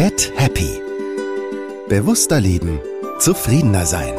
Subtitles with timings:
[0.00, 0.80] Get Happy.
[1.90, 2.80] Bewusster leben,
[3.18, 4.14] zufriedener sein.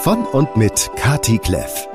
[0.00, 1.88] Von und mit Kati Kleff.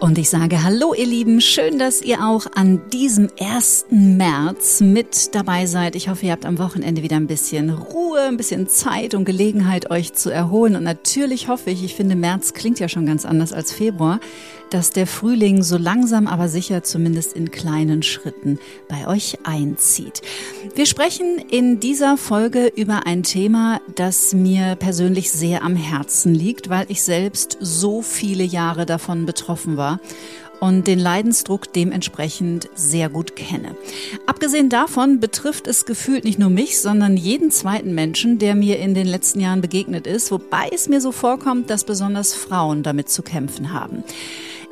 [0.00, 1.42] Und ich sage Hallo, ihr Lieben.
[1.42, 3.88] Schön, dass ihr auch an diesem 1.
[3.90, 5.94] März mit dabei seid.
[5.94, 9.90] Ich hoffe, ihr habt am Wochenende wieder ein bisschen Ruhe, ein bisschen Zeit und Gelegenheit,
[9.90, 10.76] euch zu erholen.
[10.76, 14.18] Und natürlich hoffe ich, ich finde, März klingt ja schon ganz anders als Februar,
[14.70, 18.58] dass der Frühling so langsam aber sicher zumindest in kleinen Schritten
[18.88, 20.22] bei euch einzieht.
[20.74, 26.68] Wir sprechen in dieser Folge über ein Thema, das mir persönlich sehr am Herzen liegt,
[26.68, 30.00] weil ich selbst so viele Jahre davon betroffen war
[30.60, 33.74] und den Leidensdruck dementsprechend sehr gut kenne.
[34.26, 38.94] Abgesehen davon betrifft es gefühlt nicht nur mich, sondern jeden zweiten Menschen, der mir in
[38.94, 43.22] den letzten Jahren begegnet ist, wobei es mir so vorkommt, dass besonders Frauen damit zu
[43.22, 44.04] kämpfen haben.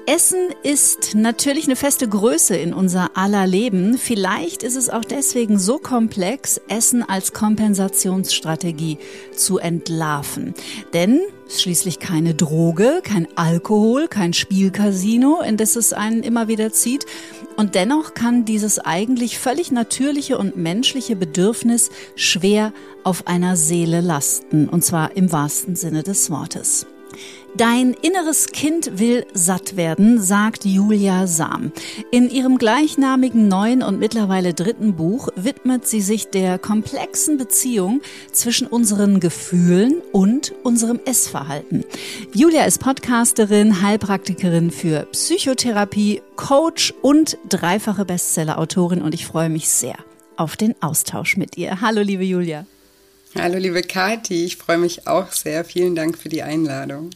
[0.08, 3.98] Essen ist natürlich eine feste Größe in unser aller Leben.
[3.98, 8.96] Vielleicht ist es auch deswegen so komplex, Essen als Kompensationsstrategie
[9.36, 10.54] zu entlarven.
[10.94, 17.04] Denn schließlich keine Droge, kein Alkohol, kein Spielcasino, in das es einen immer wieder zieht.
[17.58, 22.72] Und dennoch kann dieses eigentlich völlig natürliche und menschliche Bedürfnis schwer
[23.04, 26.86] auf einer Seele lasten, und zwar im wahrsten Sinne des Wortes.
[27.58, 31.72] Dein inneres Kind will satt werden, sagt Julia Sam.
[32.12, 38.68] In ihrem gleichnamigen neuen und mittlerweile dritten Buch widmet sie sich der komplexen Beziehung zwischen
[38.68, 41.84] unseren Gefühlen und unserem Essverhalten.
[42.32, 49.96] Julia ist Podcasterin, Heilpraktikerin für Psychotherapie, Coach und dreifache Bestsellerautorin und ich freue mich sehr
[50.36, 51.80] auf den Austausch mit ihr.
[51.80, 52.66] Hallo, liebe Julia.
[53.40, 55.64] Hallo liebe Kathi, ich freue mich auch sehr.
[55.64, 57.10] Vielen Dank für die Einladung.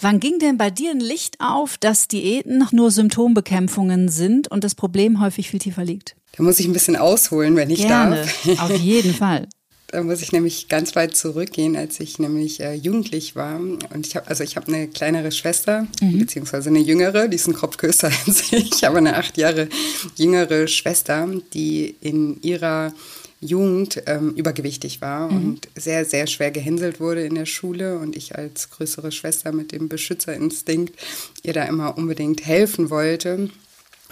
[0.00, 4.76] Wann ging denn bei dir ein Licht auf, dass Diäten nur Symptombekämpfungen sind und das
[4.76, 6.14] Problem häufig viel tiefer liegt?
[6.36, 8.70] Da muss ich ein bisschen ausholen, wenn ich Gerne, darf.
[8.70, 9.48] Auf jeden Fall.
[9.88, 13.56] Da muss ich nämlich ganz weit zurückgehen, als ich nämlich äh, jugendlich war.
[13.56, 16.20] Und ich habe, also ich habe eine kleinere Schwester, mhm.
[16.20, 19.68] beziehungsweise eine jüngere, die ist ein Kopf größer als ich, aber eine acht Jahre
[20.16, 22.92] jüngere Schwester, die in ihrer
[23.44, 25.36] Jugend ähm, übergewichtig war mhm.
[25.36, 27.98] und sehr, sehr schwer gehänselt wurde in der Schule.
[27.98, 30.94] Und ich als größere Schwester mit dem Beschützerinstinkt
[31.42, 33.50] ihr da immer unbedingt helfen wollte.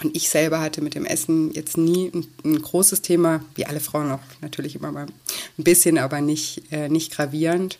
[0.03, 3.79] Und ich selber hatte mit dem Essen jetzt nie ein, ein großes Thema, wie alle
[3.79, 5.05] Frauen auch natürlich immer mal
[5.57, 7.77] ein bisschen, aber nicht, äh, nicht gravierend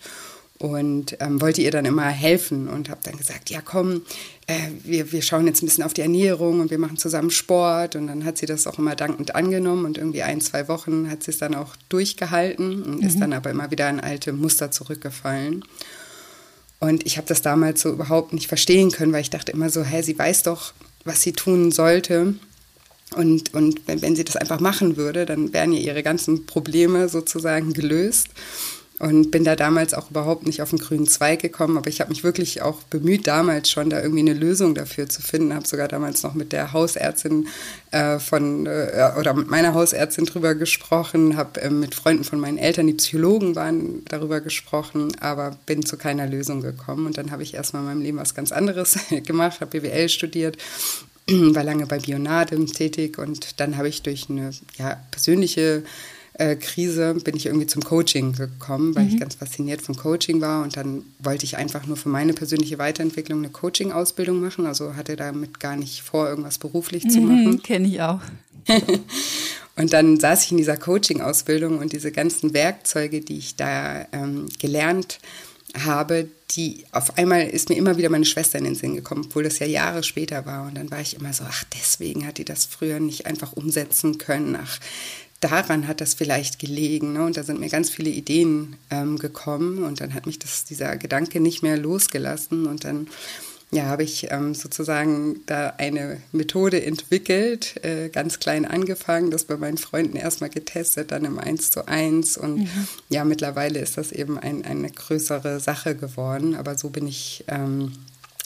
[0.59, 4.03] und ähm, wollte ihr dann immer helfen und habe dann gesagt, ja komm,
[4.47, 7.95] äh, wir, wir schauen jetzt ein bisschen auf die Ernährung und wir machen zusammen Sport
[7.95, 11.23] und dann hat sie das auch immer dankend angenommen und irgendwie ein, zwei Wochen hat
[11.23, 13.07] sie es dann auch durchgehalten und mhm.
[13.07, 15.63] ist dann aber immer wieder in alte Muster zurückgefallen.
[16.79, 19.83] Und ich habe das damals so überhaupt nicht verstehen können, weil ich dachte immer so,
[19.83, 20.73] hä, sie weiß doch,
[21.05, 22.35] was sie tun sollte.
[23.15, 27.07] Und, und wenn, wenn sie das einfach machen würde, dann wären ja ihre ganzen Probleme
[27.07, 28.27] sozusagen gelöst
[28.99, 32.09] und bin da damals auch überhaupt nicht auf den grünen Zweig gekommen, aber ich habe
[32.09, 35.53] mich wirklich auch bemüht, damals schon da irgendwie eine Lösung dafür zu finden.
[35.53, 37.47] Habe sogar damals noch mit der Hausärztin
[37.91, 42.57] äh, von äh, oder mit meiner Hausärztin drüber gesprochen, habe äh, mit Freunden von meinen
[42.57, 47.07] Eltern, die Psychologen waren, darüber gesprochen, aber bin zu keiner Lösung gekommen.
[47.07, 50.57] Und dann habe ich erstmal in meinem Leben was ganz anderes gemacht, habe BWL studiert
[51.27, 53.17] war lange bei Bionade tätig.
[53.17, 55.83] Und dann habe ich durch eine ja, persönliche
[56.35, 59.09] äh, Krise bin ich irgendwie zum Coaching gekommen, weil mhm.
[59.09, 60.63] ich ganz fasziniert vom Coaching war.
[60.63, 64.65] Und dann wollte ich einfach nur für meine persönliche Weiterentwicklung eine Coaching-Ausbildung machen.
[64.65, 67.51] Also hatte damit gar nicht vor, irgendwas beruflich zu mhm, machen.
[67.51, 68.21] Mhm, Kenne ich auch.
[69.75, 74.47] und dann saß ich in dieser Coaching-Ausbildung und diese ganzen Werkzeuge, die ich da ähm,
[74.59, 75.19] gelernt
[75.85, 79.43] habe, die auf einmal ist mir immer wieder meine Schwester in den Sinn gekommen, obwohl
[79.43, 80.67] das ja Jahre später war.
[80.67, 84.19] Und dann war ich immer so, ach, deswegen hat die das früher nicht einfach umsetzen
[84.19, 84.55] können.
[84.61, 84.79] Ach,
[85.43, 87.13] daran hat das vielleicht gelegen.
[87.13, 87.25] Ne?
[87.25, 90.95] Und da sind mir ganz viele Ideen ähm, gekommen und dann hat mich das, dieser
[90.97, 93.07] Gedanke nicht mehr losgelassen und dann
[93.71, 99.57] ja, habe ich ähm, sozusagen da eine Methode entwickelt, äh, ganz klein angefangen, das bei
[99.57, 102.87] meinen Freunden erstmal getestet, dann im 1 zu 1 und mhm.
[103.09, 107.93] ja, mittlerweile ist das eben ein, eine größere Sache geworden, aber so bin ich ähm,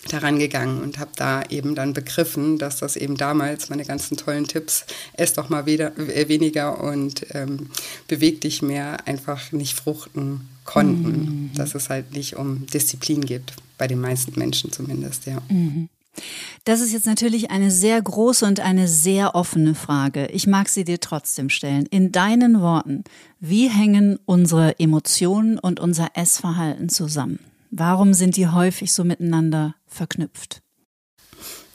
[0.07, 4.48] daran gegangen und habe da eben dann begriffen, dass das eben damals meine ganzen tollen
[4.48, 7.69] Tipps, ess doch mal weder, äh, weniger und ähm,
[8.07, 11.50] beweg dich mehr, einfach nicht fruchten konnten.
[11.50, 11.51] Mhm.
[11.56, 15.42] Dass es halt nicht um Disziplin geht, bei den meisten Menschen zumindest, ja.
[15.50, 15.89] Mhm.
[16.63, 20.27] Das ist jetzt natürlich eine sehr große und eine sehr offene Frage.
[20.27, 21.86] Ich mag sie dir trotzdem stellen.
[21.86, 23.04] In deinen Worten,
[23.39, 27.39] wie hängen unsere Emotionen und unser Essverhalten zusammen?
[27.78, 30.62] Warum sind die häufig so miteinander verknüpft?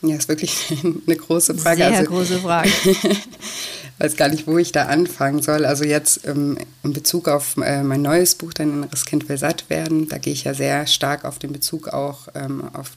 [0.02, 0.66] Ja, ist wirklich
[1.06, 1.76] eine große Frage.
[1.76, 2.70] Sehr also, große Frage.
[3.98, 5.64] weiß gar nicht, wo ich da anfangen soll.
[5.64, 9.70] Also jetzt ähm, in Bezug auf äh, mein neues Buch, Dein inneres Kind will satt
[9.70, 12.92] werden, da gehe ich ja sehr stark auf den Bezug auch ähm, auf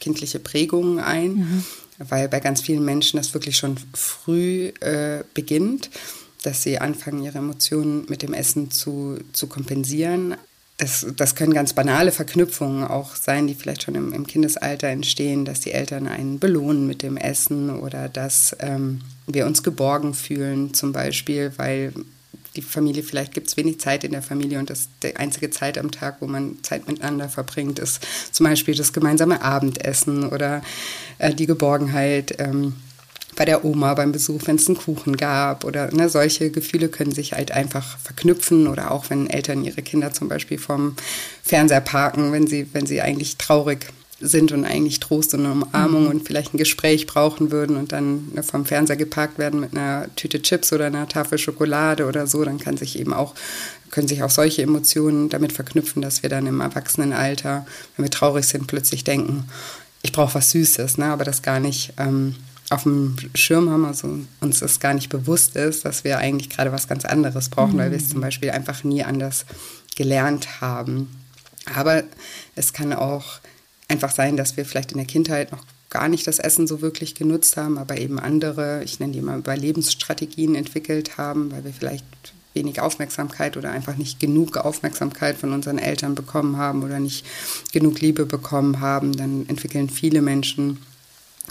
[0.00, 1.64] kindliche Prägungen ein, mhm.
[1.98, 5.88] weil bei ganz vielen Menschen das wirklich schon früh äh, beginnt
[6.42, 10.36] dass sie anfangen, ihre Emotionen mit dem Essen zu, zu kompensieren.
[10.80, 15.44] Das, das können ganz banale Verknüpfungen auch sein, die vielleicht schon im, im Kindesalter entstehen,
[15.44, 20.72] dass die Eltern einen belohnen mit dem Essen oder dass ähm, wir uns geborgen fühlen,
[20.72, 21.92] zum Beispiel, weil
[22.56, 25.76] die Familie, vielleicht gibt es wenig Zeit in der Familie und das die einzige Zeit
[25.76, 28.00] am Tag, wo man Zeit miteinander verbringt, ist
[28.32, 30.62] zum Beispiel das gemeinsame Abendessen oder
[31.18, 32.36] äh, die Geborgenheit.
[32.38, 32.76] Ähm,
[33.40, 37.12] bei der Oma beim Besuch, wenn es einen Kuchen gab oder ne, solche Gefühle können
[37.12, 40.94] sich halt einfach verknüpfen oder auch wenn Eltern ihre Kinder zum Beispiel vom
[41.42, 43.86] Fernseher parken, wenn sie, wenn sie eigentlich traurig
[44.20, 46.10] sind und eigentlich Trost und eine Umarmung mhm.
[46.10, 50.14] und vielleicht ein Gespräch brauchen würden und dann ne, vom Fernseher geparkt werden mit einer
[50.16, 53.34] Tüte Chips oder einer Tafel Schokolade oder so, dann kann sich eben auch
[53.90, 57.64] können sich auch solche Emotionen damit verknüpfen, dass wir dann im Erwachsenenalter,
[57.96, 59.48] wenn wir traurig sind, plötzlich denken,
[60.02, 62.34] ich brauche was Süßes, ne, aber das gar nicht ähm,
[62.70, 66.72] auf dem Schirm haben, also uns das gar nicht bewusst ist, dass wir eigentlich gerade
[66.72, 67.78] was ganz anderes brauchen, mhm.
[67.78, 69.44] weil wir es zum Beispiel einfach nie anders
[69.96, 71.08] gelernt haben.
[71.74, 72.04] Aber
[72.54, 73.40] es kann auch
[73.88, 77.16] einfach sein, dass wir vielleicht in der Kindheit noch gar nicht das Essen so wirklich
[77.16, 82.04] genutzt haben, aber eben andere, ich nenne die mal Überlebensstrategien entwickelt haben, weil wir vielleicht
[82.54, 87.26] wenig Aufmerksamkeit oder einfach nicht genug Aufmerksamkeit von unseren Eltern bekommen haben oder nicht
[87.72, 90.78] genug Liebe bekommen haben, dann entwickeln viele Menschen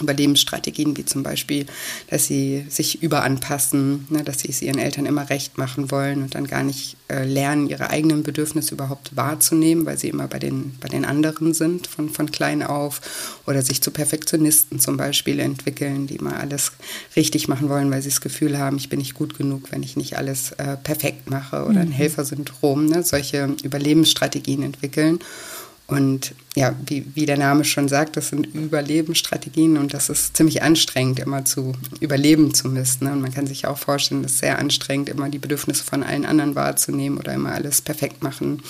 [0.00, 1.66] Überlebensstrategien, wie zum Beispiel,
[2.08, 6.34] dass sie sich überanpassen, ne, dass sie es ihren Eltern immer recht machen wollen und
[6.34, 10.76] dann gar nicht äh, lernen, ihre eigenen Bedürfnisse überhaupt wahrzunehmen, weil sie immer bei den,
[10.80, 16.06] bei den anderen sind von, von klein auf oder sich zu Perfektionisten zum Beispiel entwickeln,
[16.06, 16.72] die mal alles
[17.16, 19.96] richtig machen wollen, weil sie das Gefühl haben, ich bin nicht gut genug, wenn ich
[19.96, 21.92] nicht alles äh, perfekt mache oder ein mhm.
[21.92, 25.18] Helfersyndrom, ne, solche Überlebensstrategien entwickeln.
[25.90, 30.62] Und ja, wie, wie der Name schon sagt, das sind Überlebensstrategien und das ist ziemlich
[30.62, 33.04] anstrengend, immer zu überleben zu müssen.
[33.04, 33.12] Ne?
[33.12, 36.24] Und man kann sich auch vorstellen, das ist sehr anstrengend, immer die Bedürfnisse von allen
[36.24, 38.62] anderen wahrzunehmen oder immer alles perfekt machen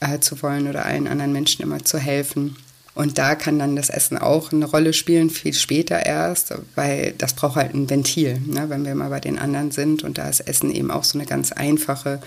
[0.00, 2.56] äh, zu wollen oder allen anderen Menschen immer zu helfen.
[2.96, 7.34] Und da kann dann das Essen auch eine Rolle spielen, viel später erst, weil das
[7.34, 8.70] braucht halt ein Ventil, ne?
[8.70, 10.02] wenn wir immer bei den anderen sind.
[10.02, 12.20] Und da ist Essen eben auch so eine ganz einfache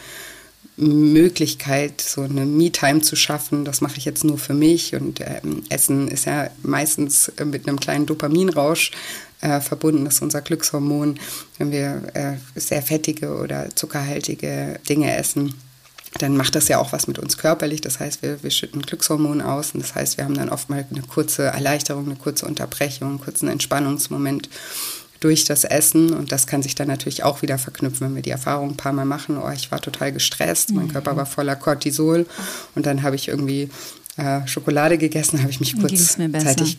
[0.80, 3.66] Möglichkeit, so eine Me-Time zu schaffen.
[3.66, 4.96] Das mache ich jetzt nur für mich.
[4.96, 8.92] Und ähm, Essen ist ja meistens äh, mit einem kleinen Dopaminrausch
[9.42, 10.06] äh, verbunden.
[10.06, 11.20] Das ist unser Glückshormon.
[11.58, 15.54] Wenn wir äh, sehr fettige oder zuckerhaltige Dinge essen,
[16.18, 17.82] dann macht das ja auch was mit uns körperlich.
[17.82, 19.74] Das heißt, wir, wir schütten Glückshormon aus.
[19.74, 23.22] Und das heißt, wir haben dann oft mal eine kurze Erleichterung, eine kurze Unterbrechung, einen
[23.22, 24.50] kurzen Entspannungsmoment
[25.20, 26.14] durch das Essen.
[26.14, 28.94] Und das kann sich dann natürlich auch wieder verknüpfen, wenn wir die Erfahrung ein paar
[28.94, 30.92] Mal machen, oh, ich war total gestresst, mein mhm.
[30.92, 32.26] Körper war voller Cortisol
[32.76, 33.70] und dann habe ich irgendwie
[34.18, 36.78] äh, Schokolade gegessen, habe ich mich kurzzeitig,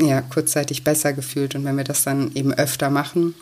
[0.00, 1.54] ja, kurzzeitig besser gefühlt.
[1.54, 3.34] Und wenn wir das dann eben öfter machen,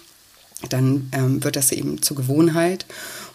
[0.68, 2.86] dann ähm, wird das eben zur Gewohnheit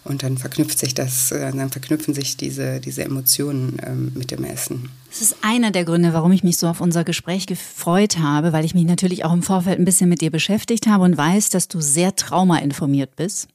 [0.03, 4.44] und dann verknüpft sich das, äh, dann verknüpfen sich diese, diese Emotionen ähm, mit dem
[4.44, 4.89] Essen.
[5.09, 8.65] Das ist einer der Gründe, warum ich mich so auf unser Gespräch gefreut habe, weil
[8.65, 11.68] ich mich natürlich auch im Vorfeld ein bisschen mit dir beschäftigt habe und weiß, dass
[11.68, 13.48] du sehr traumainformiert bist.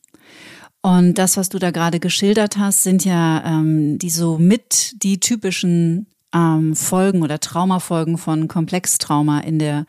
[0.82, 5.18] Und das, was du da gerade geschildert hast, sind ja ähm, die so mit die
[5.18, 9.86] typischen ähm, Folgen oder Traumafolgen von Komplextrauma in der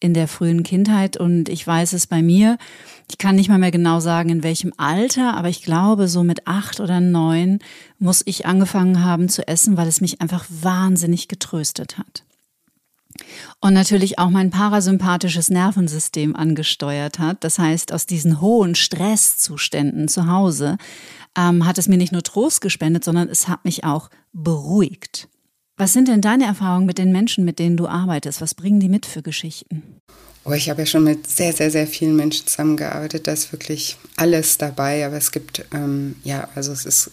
[0.00, 1.16] in der frühen Kindheit.
[1.16, 2.56] Und ich weiß es bei mir,
[3.10, 6.46] ich kann nicht mal mehr genau sagen, in welchem Alter, aber ich glaube, so mit
[6.46, 7.58] acht oder neun
[7.98, 12.24] muss ich angefangen haben zu essen, weil es mich einfach wahnsinnig getröstet hat.
[13.60, 17.42] Und natürlich auch mein parasympathisches Nervensystem angesteuert hat.
[17.42, 20.76] Das heißt, aus diesen hohen Stresszuständen zu Hause
[21.36, 25.28] ähm, hat es mir nicht nur Trost gespendet, sondern es hat mich auch beruhigt.
[25.76, 28.40] Was sind denn deine Erfahrungen mit den Menschen, mit denen du arbeitest?
[28.40, 29.82] Was bringen die mit für Geschichten?
[30.48, 33.26] Oh, ich habe ja schon mit sehr, sehr, sehr vielen Menschen zusammengearbeitet.
[33.26, 35.04] Da ist wirklich alles dabei.
[35.04, 37.10] Aber es gibt, ähm, ja, also es ist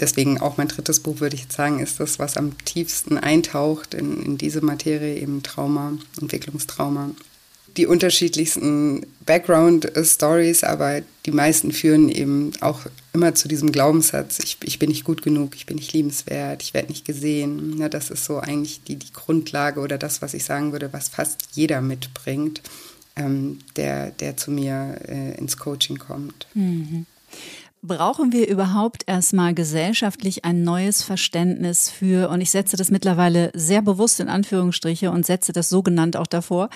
[0.00, 3.94] deswegen auch mein drittes Buch, würde ich jetzt sagen, ist das, was am tiefsten eintaucht
[3.94, 7.10] in, in diese Materie, eben Trauma, Entwicklungstrauma
[7.76, 12.80] die unterschiedlichsten Background-Stories, aber die meisten führen eben auch
[13.12, 16.74] immer zu diesem Glaubenssatz, ich, ich bin nicht gut genug, ich bin nicht liebenswert, ich
[16.74, 17.78] werde nicht gesehen.
[17.78, 21.08] Ja, das ist so eigentlich die, die Grundlage oder das, was ich sagen würde, was
[21.08, 22.62] fast jeder mitbringt,
[23.16, 26.46] ähm, der, der zu mir äh, ins Coaching kommt.
[26.54, 27.06] Mhm.
[27.82, 33.82] Brauchen wir überhaupt erstmal gesellschaftlich ein neues Verständnis für, und ich setze das mittlerweile sehr
[33.82, 36.70] bewusst in Anführungsstriche und setze das sogenannt auch davor,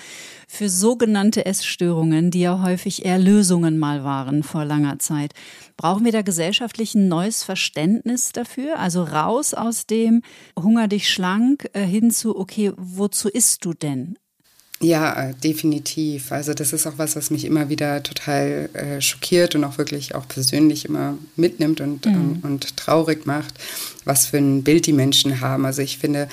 [0.49, 5.31] für sogenannte Essstörungen, die ja häufig eher Lösungen mal waren vor langer Zeit.
[5.77, 8.77] Brauchen wir da gesellschaftlich ein neues Verständnis dafür?
[8.77, 10.23] Also raus aus dem
[10.59, 14.17] Hunger dich schlank äh, hin zu, okay, wozu isst du denn?
[14.79, 16.31] Ja, definitiv.
[16.31, 20.13] Also das ist auch was, was mich immer wieder total äh, schockiert und auch wirklich
[20.13, 22.15] auch persönlich immer mitnimmt und, mhm.
[22.15, 23.55] und, und, traurig macht,
[24.05, 25.65] was für ein Bild die Menschen haben.
[25.65, 26.29] Also ich finde,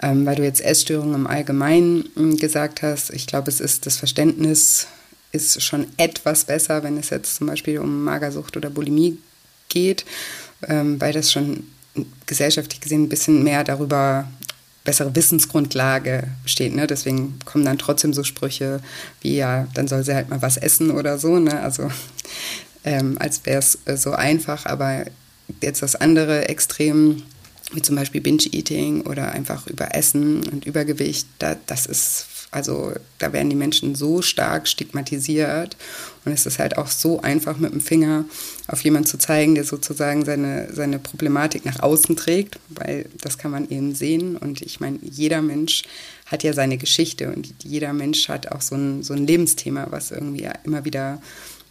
[0.00, 3.96] ähm, weil du jetzt Essstörungen im Allgemeinen äh, gesagt hast, ich glaube, es ist das
[3.96, 4.86] Verständnis
[5.32, 9.18] ist schon etwas besser, wenn es jetzt zum Beispiel um Magersucht oder Bulimie
[9.68, 10.04] geht,
[10.66, 11.64] ähm, weil das schon
[12.26, 14.28] gesellschaftlich gesehen ein bisschen mehr darüber
[14.88, 16.74] bessere Wissensgrundlage besteht.
[16.74, 16.86] Ne?
[16.86, 18.80] Deswegen kommen dann trotzdem so Sprüche
[19.20, 21.38] wie, ja, dann soll sie halt mal was essen oder so.
[21.38, 21.60] Ne?
[21.60, 21.90] Also
[22.84, 25.04] ähm, als wäre es äh, so einfach, aber
[25.60, 27.22] jetzt das andere Extrem,
[27.72, 33.50] wie zum Beispiel Binge-Eating oder einfach Überessen und Übergewicht, da, das ist also da werden
[33.50, 35.76] die Menschen so stark stigmatisiert
[36.24, 38.24] und es ist halt auch so einfach mit dem Finger
[38.66, 43.50] auf jemanden zu zeigen, der sozusagen seine, seine Problematik nach außen trägt, weil das kann
[43.50, 45.82] man eben sehen und ich meine, jeder Mensch
[46.26, 50.10] hat ja seine Geschichte und jeder Mensch hat auch so ein, so ein Lebensthema, was
[50.10, 51.20] irgendwie immer wieder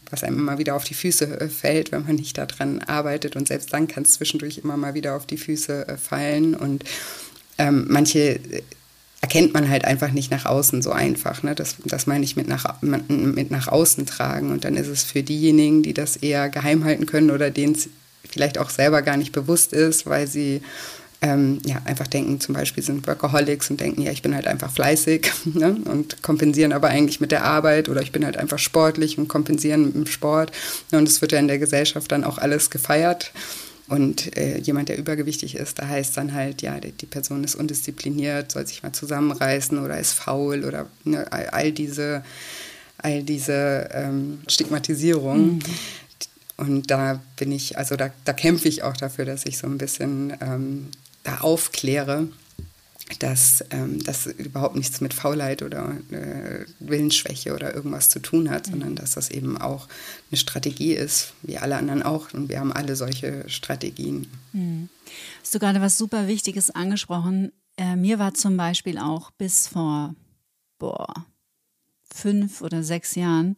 [0.09, 3.35] was einem immer wieder auf die Füße äh, fällt, wenn man nicht daran arbeitet.
[3.35, 6.55] Und selbst dann kann es zwischendurch immer mal wieder auf die Füße äh, fallen.
[6.55, 6.83] Und
[7.57, 8.39] ähm, manche
[9.27, 11.43] erkennt man halt einfach nicht nach außen so einfach.
[11.43, 11.53] Ne?
[11.53, 14.53] Das, das meine ich mit nach, mit nach außen tragen.
[14.53, 17.89] Und dann ist es für diejenigen, die das eher geheim halten können oder denen es
[18.23, 20.61] vielleicht auch selber gar nicht bewusst ist, weil sie
[21.21, 24.71] ähm, ja, einfach denken, zum Beispiel sind Workaholics und denken, ja, ich bin halt einfach
[24.71, 25.75] fleißig ne?
[25.83, 29.87] und kompensieren aber eigentlich mit der Arbeit oder ich bin halt einfach sportlich und kompensieren
[29.87, 30.53] mit dem Sport.
[30.91, 33.33] Und es wird ja in der Gesellschaft dann auch alles gefeiert.
[33.87, 37.55] Und äh, jemand, der übergewichtig ist, da heißt dann halt, ja, die, die, Person ist
[37.55, 42.23] undiszipliniert, soll sich mal zusammenreißen oder ist faul oder ne, all, all, diese,
[42.97, 45.55] all diese ähm, Stigmatisierung.
[45.55, 45.59] Mhm.
[46.57, 49.77] Und da bin ich, also da, da kämpfe ich auch dafür, dass ich so ein
[49.77, 50.87] bisschen ähm,
[51.23, 52.27] da aufkläre
[53.19, 58.67] dass ähm, das überhaupt nichts mit Faulheit oder äh, Willensschwäche oder irgendwas zu tun hat,
[58.67, 58.71] mhm.
[58.71, 59.87] sondern dass das eben auch
[60.29, 62.33] eine Strategie ist, wie alle anderen auch.
[62.33, 64.27] Und wir haben alle solche Strategien.
[64.53, 64.89] Mhm.
[65.41, 67.51] Hast du gerade was super Wichtiges angesprochen?
[67.77, 70.15] Äh, mir war zum Beispiel auch bis vor
[70.79, 71.25] boah,
[72.13, 73.55] fünf oder sechs Jahren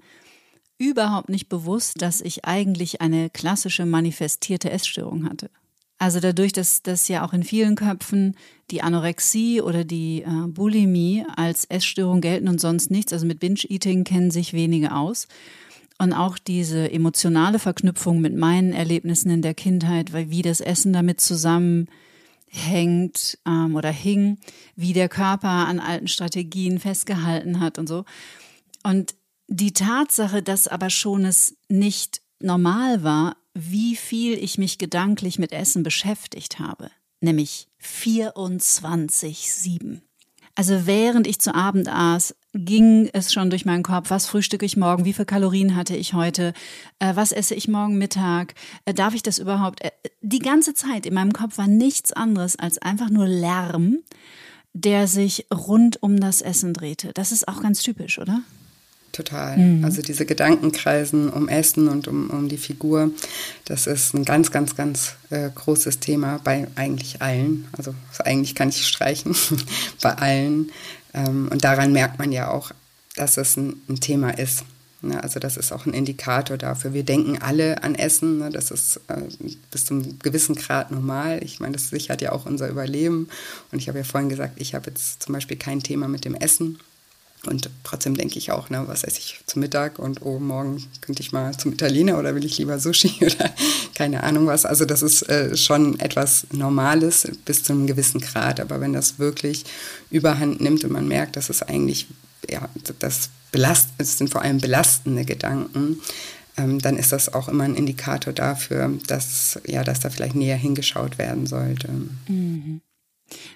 [0.78, 5.50] überhaupt nicht bewusst, dass ich eigentlich eine klassische manifestierte Essstörung hatte.
[6.00, 8.36] Also dadurch, dass das ja auch in vielen Köpfen
[8.72, 14.06] die Anorexie oder die äh, Bulimie als Essstörung gelten und sonst nichts, also mit Binge-Eating
[14.06, 15.28] kennen sich wenige aus.
[15.98, 20.94] Und auch diese emotionale Verknüpfung mit meinen Erlebnissen in der Kindheit, weil wie das Essen
[20.94, 21.90] damit zusammenhängt
[23.46, 24.38] ähm, oder hing,
[24.78, 28.06] wie der Körper an alten Strategien festgehalten hat und so.
[28.84, 29.16] Und
[29.50, 35.52] die Tatsache, dass aber schon es nicht normal war, wie viel ich mich gedanklich mit
[35.52, 36.92] Essen beschäftigt habe,
[37.22, 40.02] nämlich 24-7.
[40.56, 44.76] Also während ich zu Abend aß, ging es schon durch meinen Kopf, was frühstücke ich
[44.76, 46.54] morgen, wie viele Kalorien hatte ich heute,
[47.00, 49.82] äh, was esse ich morgen Mittag, äh, darf ich das überhaupt?
[49.82, 49.92] Äh,
[50.22, 54.00] die ganze Zeit in meinem Kopf war nichts anderes als einfach nur Lärm,
[54.74, 57.14] der sich rund um das Essen drehte.
[57.14, 58.42] Das ist auch ganz typisch, oder?
[59.12, 59.58] Total.
[59.58, 59.86] Mhm.
[59.86, 63.12] Also diese Gedankenkreisen um Essen und um, um die Figur,
[63.66, 67.68] das ist ein ganz, ganz, ganz äh, großes Thema bei eigentlich allen.
[67.78, 69.36] Also eigentlich kann ich streichen,
[70.02, 70.72] bei allen.
[71.14, 72.72] Ähm, und daran merkt man ja auch,
[73.16, 74.64] dass es ein, ein Thema ist.
[75.02, 75.22] Ne?
[75.22, 76.94] Also das ist auch ein Indikator dafür.
[76.94, 78.40] Wir denken alle an Essen.
[78.40, 78.50] Ne?
[78.50, 79.22] Das ist äh,
[79.72, 81.40] bis zum gewissen Grad normal.
[81.44, 83.30] Ich meine, das sichert ja auch unser Überleben.
[83.72, 86.36] Und ich habe ja vorhin gesagt, ich habe jetzt zum Beispiel kein Thema mit dem
[86.36, 86.80] Essen.
[87.46, 91.22] Und trotzdem denke ich auch, ne, was esse ich zum Mittag und oh, morgen könnte
[91.22, 93.54] ich mal zum Italiener oder will ich lieber Sushi oder
[93.96, 94.66] keine Ahnung was.
[94.66, 98.60] Also das ist äh, schon etwas Normales bis zu einem gewissen Grad.
[98.60, 99.64] Aber wenn das wirklich
[100.12, 102.08] überhand nimmt und man merkt, dass es eigentlich,
[102.50, 102.68] ja,
[103.00, 106.02] das belast, es sind vor allem belastende Gedanken,
[106.58, 110.58] ähm, dann ist das auch immer ein Indikator dafür, dass, ja, dass da vielleicht näher
[110.58, 111.90] hingeschaut werden sollte.
[112.28, 112.82] Mhm.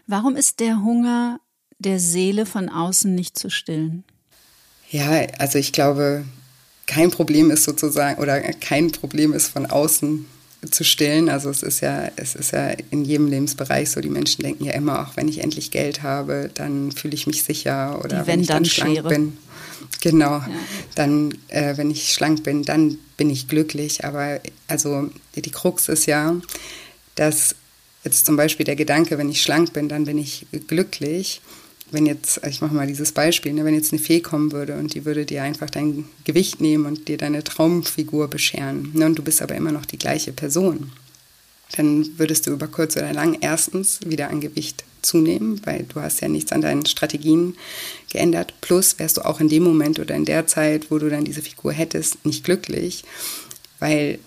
[0.07, 1.39] Warum ist der Hunger
[1.85, 4.03] der Seele von außen nicht zu stillen?
[4.89, 5.09] Ja,
[5.39, 6.23] also ich glaube,
[6.85, 10.25] kein Problem ist sozusagen oder kein Problem ist von außen
[10.69, 11.29] zu stillen.
[11.29, 14.01] Also es ist ja, es ist ja in jedem Lebensbereich so.
[14.01, 17.43] Die Menschen denken ja immer, auch wenn ich endlich Geld habe, dann fühle ich mich
[17.43, 19.09] sicher oder wenn, wenn ich dann, dann schlank Schere.
[19.09, 19.37] bin.
[20.01, 20.31] Genau.
[20.31, 20.49] Ja.
[20.95, 24.05] Dann, äh, wenn ich schlank bin, dann bin ich glücklich.
[24.05, 26.35] Aber also die Krux ist ja,
[27.15, 27.55] dass
[28.03, 31.41] jetzt zum Beispiel der Gedanke, wenn ich schlank bin, dann bin ich glücklich.
[31.91, 34.93] Wenn jetzt, ich mache mal dieses Beispiel, ne, wenn jetzt eine Fee kommen würde und
[34.93, 39.23] die würde dir einfach dein Gewicht nehmen und dir deine Traumfigur bescheren, ne, und du
[39.23, 40.91] bist aber immer noch die gleiche Person,
[41.75, 46.21] dann würdest du über kurz oder lang erstens wieder an Gewicht zunehmen, weil du hast
[46.21, 47.55] ja nichts an deinen Strategien
[48.11, 48.53] geändert.
[48.61, 51.41] Plus wärst du auch in dem Moment oder in der Zeit, wo du dann diese
[51.41, 53.03] Figur hättest, nicht glücklich,
[53.79, 54.19] weil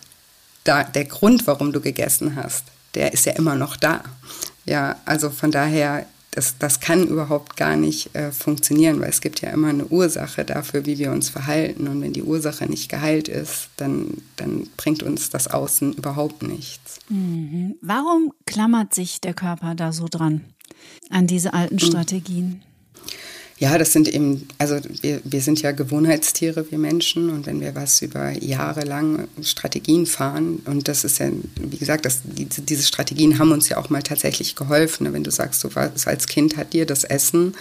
[0.64, 4.02] da der Grund, warum du gegessen hast, der ist ja immer noch da.
[4.64, 6.06] Ja, also von daher,
[6.36, 10.44] das, das kann überhaupt gar nicht äh, funktionieren, weil es gibt ja immer eine Ursache
[10.44, 11.88] dafür, wie wir uns verhalten.
[11.88, 16.98] Und wenn die Ursache nicht geheilt ist, dann, dann bringt uns das Außen überhaupt nichts.
[17.08, 17.76] Mhm.
[17.80, 20.42] Warum klammert sich der Körper da so dran
[21.08, 21.86] an diese alten hm.
[21.86, 22.62] Strategien?
[23.58, 27.30] Ja, das sind eben, also wir, wir sind ja Gewohnheitstiere, wir Menschen.
[27.30, 32.04] Und wenn wir was über Jahre lang Strategien fahren, und das ist ja, wie gesagt,
[32.04, 35.04] das, diese, diese Strategien haben uns ja auch mal tatsächlich geholfen.
[35.04, 35.14] Ne?
[35.14, 37.54] Wenn du sagst, du warst als Kind, hat dir das Essen,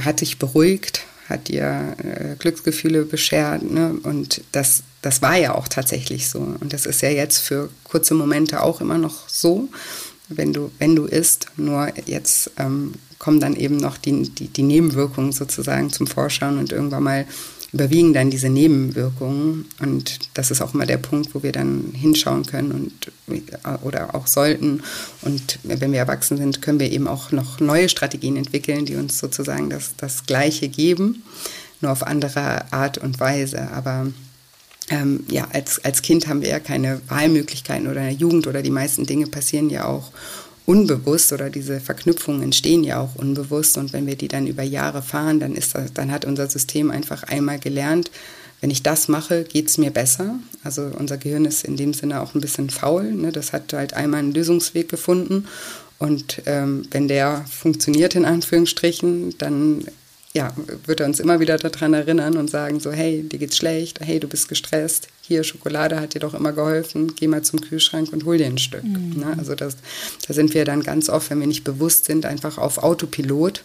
[0.00, 3.68] hat dich beruhigt, hat dir äh, Glücksgefühle beschert.
[3.68, 3.98] Ne?
[4.04, 6.38] Und das, das war ja auch tatsächlich so.
[6.38, 9.68] Und das ist ja jetzt für kurze Momente auch immer noch so,
[10.28, 11.46] wenn du, wenn du isst.
[11.56, 16.72] Nur jetzt ähm, kommen dann eben noch die, die, die Nebenwirkungen sozusagen zum Vorschein und
[16.72, 17.26] irgendwann mal
[17.72, 19.66] überwiegen dann diese Nebenwirkungen.
[19.78, 23.12] Und das ist auch immer der Punkt, wo wir dann hinschauen können und
[23.82, 24.82] oder auch sollten.
[25.22, 29.18] Und wenn wir erwachsen sind, können wir eben auch noch neue Strategien entwickeln, die uns
[29.18, 31.22] sozusagen das, das Gleiche geben,
[31.80, 33.70] nur auf andere Art und Weise.
[33.70, 34.08] Aber
[34.88, 38.62] ähm, ja, als, als Kind haben wir ja keine Wahlmöglichkeiten oder in der Jugend oder
[38.62, 40.10] die meisten Dinge passieren ja auch
[40.70, 45.02] unbewusst oder diese Verknüpfungen entstehen ja auch unbewusst und wenn wir die dann über Jahre
[45.02, 48.12] fahren, dann ist das, dann hat unser System einfach einmal gelernt,
[48.60, 50.38] wenn ich das mache, geht es mir besser.
[50.62, 53.10] Also unser Gehirn ist in dem Sinne auch ein bisschen faul.
[53.10, 53.32] Ne?
[53.32, 55.46] Das hat halt einmal einen Lösungsweg gefunden
[55.98, 59.84] und ähm, wenn der funktioniert in Anführungsstrichen, dann
[60.32, 60.52] ja,
[60.86, 64.20] wird er uns immer wieder daran erinnern und sagen so, hey, dir geht's schlecht, hey,
[64.20, 68.24] du bist gestresst, hier, Schokolade hat dir doch immer geholfen, geh mal zum Kühlschrank und
[68.24, 68.84] hol dir ein Stück.
[68.84, 69.20] Mhm.
[69.20, 69.34] Ne?
[69.38, 69.76] Also das,
[70.26, 73.64] da sind wir dann ganz oft, wenn wir nicht bewusst sind, einfach auf Autopilot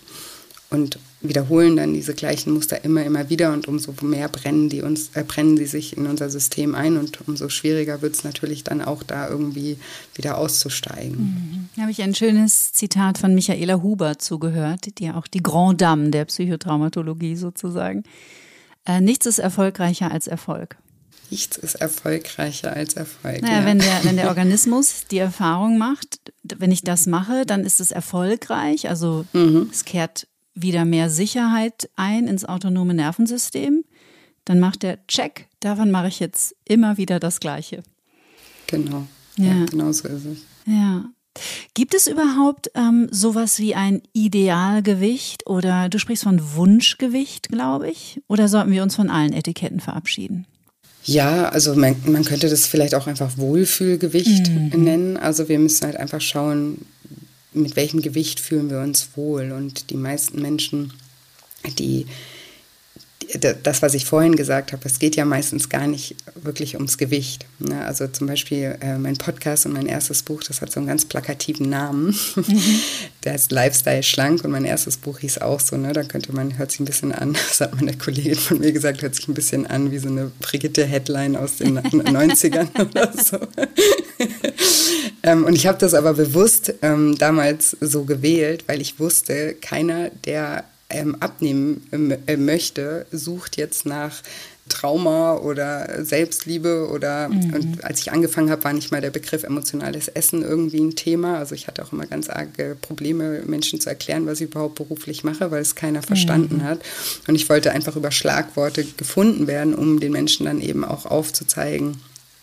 [0.70, 5.12] und wiederholen dann diese gleichen Muster immer, immer wieder und umso mehr brennen die uns,
[5.14, 8.82] äh, brennen sie sich in unser System ein und umso schwieriger wird es natürlich dann
[8.82, 9.78] auch da irgendwie
[10.16, 11.18] wieder auszusteigen.
[11.18, 11.70] Mhm.
[11.76, 15.82] Da habe ich ein schönes Zitat von Michaela Huber zugehört, die ja auch die Grand
[15.82, 18.04] Dame der Psychotraumatologie sozusagen.
[18.86, 20.78] Äh, nichts ist erfolgreicher als Erfolg.
[21.32, 23.42] Nichts ist erfolgreicher als Erfolg.
[23.42, 23.66] Naja, ja.
[23.66, 27.92] wenn, der, wenn der Organismus die Erfahrung macht, wenn ich das mache, dann ist es
[27.92, 28.90] erfolgreich.
[28.90, 29.70] Also mhm.
[29.72, 33.84] es kehrt wieder mehr Sicherheit ein ins autonome Nervensystem,
[34.46, 37.84] dann macht der Check, davon mache ich jetzt immer wieder das Gleiche.
[38.68, 39.06] Genau.
[39.38, 40.38] Ja, ja genau so ist es.
[40.66, 41.06] Ja.
[41.74, 48.22] Gibt es überhaupt ähm, sowas wie ein Idealgewicht oder du sprichst von Wunschgewicht, glaube ich?
[48.30, 50.48] Oder sollten wir uns von allen Etiketten verabschieden?
[51.04, 54.84] Ja, also man, man könnte das vielleicht auch einfach Wohlfühlgewicht mhm.
[54.84, 55.18] nennen.
[55.18, 56.86] Also wir müssen halt einfach schauen,
[57.56, 59.52] mit welchem Gewicht fühlen wir uns wohl.
[59.52, 60.94] Und die meisten Menschen,
[61.80, 62.06] die
[63.64, 67.46] das, was ich vorhin gesagt habe, es geht ja meistens gar nicht wirklich ums Gewicht.
[67.60, 67.84] Ne?
[67.86, 71.06] Also zum Beispiel äh, mein Podcast und mein erstes Buch, das hat so einen ganz
[71.06, 72.18] plakativen Namen.
[72.36, 72.80] Mhm.
[73.24, 75.78] Der heißt Lifestyle Schlank und mein erstes Buch hieß auch so.
[75.78, 75.94] Ne?
[75.94, 79.02] Da könnte man, hört sich ein bisschen an, das hat meine Kollegin von mir gesagt,
[79.02, 83.40] hört sich ein bisschen an wie so eine Brigitte-Headline aus den 90ern oder so.
[85.24, 90.10] ähm, und ich habe das aber bewusst ähm, damals so gewählt, weil ich wusste, keiner,
[90.26, 94.22] der ähm, abnehmen ähm, äh, möchte, sucht jetzt nach
[94.68, 97.54] Trauma oder Selbstliebe oder mhm.
[97.54, 101.38] und als ich angefangen habe, war nicht mal der Begriff emotionales Essen irgendwie ein Thema.
[101.38, 105.24] Also ich hatte auch immer ganz arge Probleme, Menschen zu erklären, was ich überhaupt beruflich
[105.24, 106.64] mache, weil es keiner verstanden mhm.
[106.64, 106.80] hat.
[107.28, 112.02] Und ich wollte einfach über Schlagworte gefunden werden, um den Menschen dann eben auch aufzuzeigen,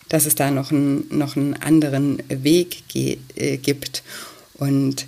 [0.09, 4.05] dass es da noch, ein, noch einen anderen Weg äh, gibt.
[4.55, 5.07] Und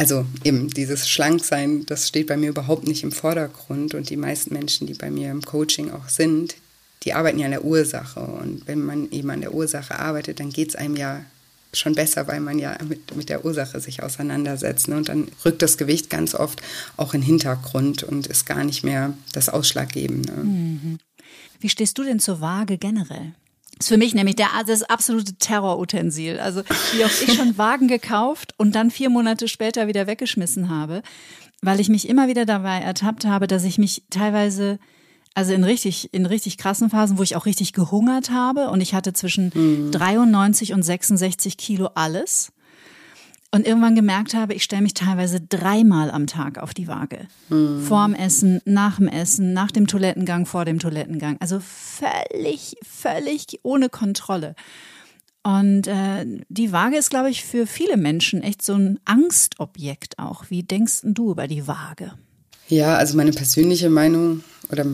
[0.00, 4.54] also eben dieses Schlanksein, das steht bei mir überhaupt nicht im Vordergrund und die meisten
[4.54, 6.54] Menschen, die bei mir im Coaching auch sind,
[7.02, 10.48] die arbeiten ja an der Ursache und wenn man eben an der Ursache arbeitet, dann
[10.48, 11.22] geht es einem ja
[11.74, 14.88] schon besser, weil man ja mit, mit der Ursache sich auseinandersetzt.
[14.88, 14.96] Ne?
[14.96, 16.62] Und dann rückt das Gewicht ganz oft
[16.96, 20.32] auch in den Hintergrund und ist gar nicht mehr das Ausschlaggebende.
[20.32, 20.98] Mhm.
[21.60, 23.34] Wie stehst du denn zur Waage generell?
[23.80, 26.38] Ist für mich nämlich der, das absolute Terrorutensil.
[26.38, 26.62] Also
[26.92, 31.02] wie oft ich schon Wagen gekauft und dann vier Monate später wieder weggeschmissen habe,
[31.62, 34.78] weil ich mich immer wieder dabei ertappt habe, dass ich mich teilweise
[35.34, 38.94] Also in richtig, in richtig krassen Phasen, wo ich auch richtig gehungert habe und ich
[38.94, 39.90] hatte zwischen mhm.
[39.92, 42.52] 93 und 66 Kilo alles.
[43.52, 47.26] Und irgendwann gemerkt habe, ich stelle mich teilweise dreimal am Tag auf die Waage.
[47.48, 47.82] Mhm.
[47.82, 51.36] Vorm Essen, nach dem Essen, nach dem Toilettengang, vor dem Toilettengang.
[51.40, 54.54] Also völlig, völlig ohne Kontrolle.
[55.42, 60.44] Und äh, die Waage ist, glaube ich, für viele Menschen echt so ein Angstobjekt auch.
[60.50, 62.12] Wie denkst du über die Waage?
[62.68, 64.86] Ja, also meine persönliche Meinung, oder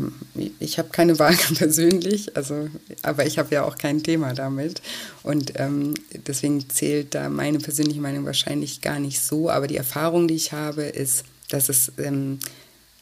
[0.58, 2.68] ich habe keine Waage persönlich, also,
[3.02, 4.80] aber ich habe ja auch kein Thema damit.
[5.22, 5.94] Und ähm,
[6.26, 9.50] deswegen zählt da meine persönliche Meinung wahrscheinlich gar nicht so.
[9.50, 12.38] Aber die Erfahrung, die ich habe, ist, dass es, ähm,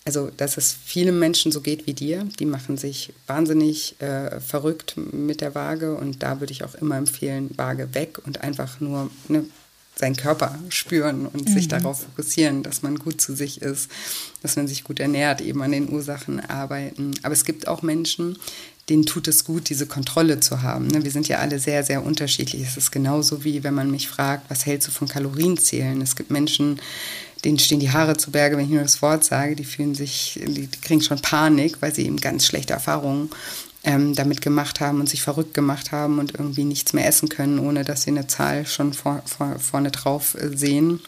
[0.04, 2.28] also, dass es vielen Menschen so geht wie dir.
[2.38, 5.94] Die machen sich wahnsinnig äh, verrückt mit der Waage.
[5.94, 9.44] Und da würde ich auch immer empfehlen, Waage weg und einfach nur eine
[9.96, 11.52] seinen Körper spüren und mhm.
[11.52, 13.90] sich darauf fokussieren, dass man gut zu sich ist,
[14.42, 17.12] dass man sich gut ernährt, eben an den Ursachen arbeiten.
[17.22, 18.36] Aber es gibt auch Menschen,
[18.88, 20.88] denen tut es gut, diese Kontrolle zu haben.
[20.88, 21.04] Ne?
[21.04, 22.62] Wir sind ja alle sehr, sehr unterschiedlich.
[22.62, 26.00] Es ist genauso wie, wenn man mich fragt, was hältst du von Kalorienzählen?
[26.02, 26.80] Es gibt Menschen,
[27.44, 29.56] denen stehen die Haare zu Berge, wenn ich nur das Wort sage.
[29.56, 33.30] Die fühlen sich, die kriegen schon Panik, weil sie eben ganz schlechte Erfahrungen
[33.84, 37.58] ähm, damit gemacht haben und sich verrückt gemacht haben und irgendwie nichts mehr essen können,
[37.58, 41.00] ohne dass sie eine Zahl schon vor, vor, vorne drauf äh, sehen.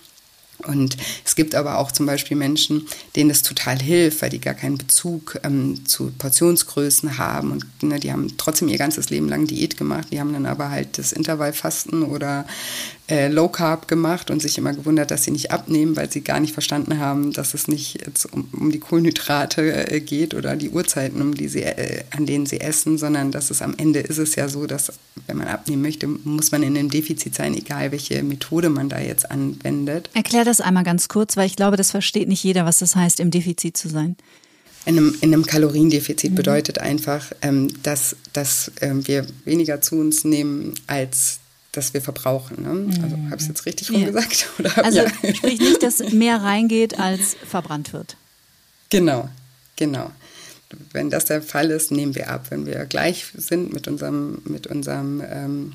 [0.66, 4.55] Und es gibt aber auch zum Beispiel Menschen, denen das total hilft, weil die gar
[4.55, 9.47] keinen Bezug ähm, zu Portionsgrößen haben und ne, die haben trotzdem ihr ganzes Leben lang
[9.47, 10.09] Diät gemacht.
[10.11, 12.47] Die haben dann aber halt das Intervallfasten oder
[13.09, 16.40] äh, Low Carb gemacht und sich immer gewundert, dass sie nicht abnehmen, weil sie gar
[16.40, 18.01] nicht verstanden haben, dass es nicht
[18.33, 22.47] um, um die Kohlenhydrate äh, geht oder die Uhrzeiten, um die sie, äh, an denen
[22.47, 24.92] sie essen, sondern dass es am Ende ist es ja so, dass
[25.27, 28.99] wenn man abnehmen möchte, muss man in einem Defizit sein, egal welche Methode man da
[28.99, 30.11] jetzt anwendet.
[30.14, 33.20] Erklär das einmal ganz kurz, weil ich glaube, das versteht nicht jeder, was das heißt,
[33.20, 34.16] im Defizit zu sein.
[34.85, 36.37] In einem, in einem Kaloriendefizit mhm.
[36.37, 41.40] bedeutet einfach, ähm, dass, dass ähm, wir weniger zu uns nehmen, als
[41.72, 42.62] das wir verbrauchen.
[42.62, 42.94] Ne?
[43.02, 43.90] Also habe ich es jetzt richtig?
[43.90, 44.09] Ja.
[44.82, 45.35] also ja.
[45.35, 48.16] sprich nicht, dass mehr reingeht, als verbrannt wird.
[48.88, 49.28] Genau,
[49.74, 50.11] genau.
[50.92, 52.46] Wenn das der Fall ist, nehmen wir ab.
[52.50, 55.72] Wenn wir gleich sind mit unserem, mit unserem ähm,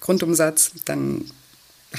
[0.00, 1.24] Grundumsatz, dann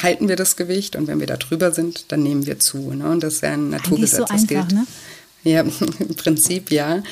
[0.02, 2.94] halten wir das Gewicht und wenn wir da drüber sind, dann nehmen wir zu.
[2.94, 3.10] Ne?
[3.10, 4.18] Und das ist ja ein Naturgesetz.
[4.18, 4.72] So das einfach, gilt.
[4.72, 4.88] Ne?
[5.44, 5.62] Ja,
[6.00, 7.04] im Prinzip ja.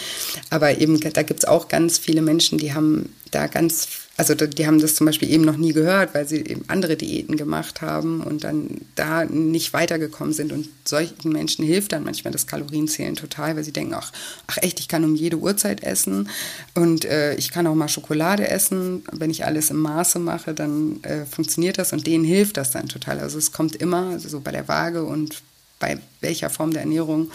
[0.50, 4.66] Aber eben, da gibt es auch ganz viele Menschen, die haben da ganz also die
[4.66, 8.22] haben das zum Beispiel eben noch nie gehört, weil sie eben andere Diäten gemacht haben
[8.22, 10.54] und dann da nicht weitergekommen sind.
[10.54, 14.14] Und solchen Menschen hilft dann manchmal das Kalorienzählen total, weil sie denken, ach,
[14.48, 16.30] ach echt, ich kann um jede Uhrzeit essen
[16.76, 19.04] und äh, ich kann auch mal Schokolade essen.
[19.12, 22.88] Wenn ich alles im Maße mache, dann äh, funktioniert das und denen hilft das dann
[22.88, 23.20] total.
[23.20, 25.42] Also es kommt immer, also so bei der Waage und
[25.78, 27.32] bei welcher Form der Ernährung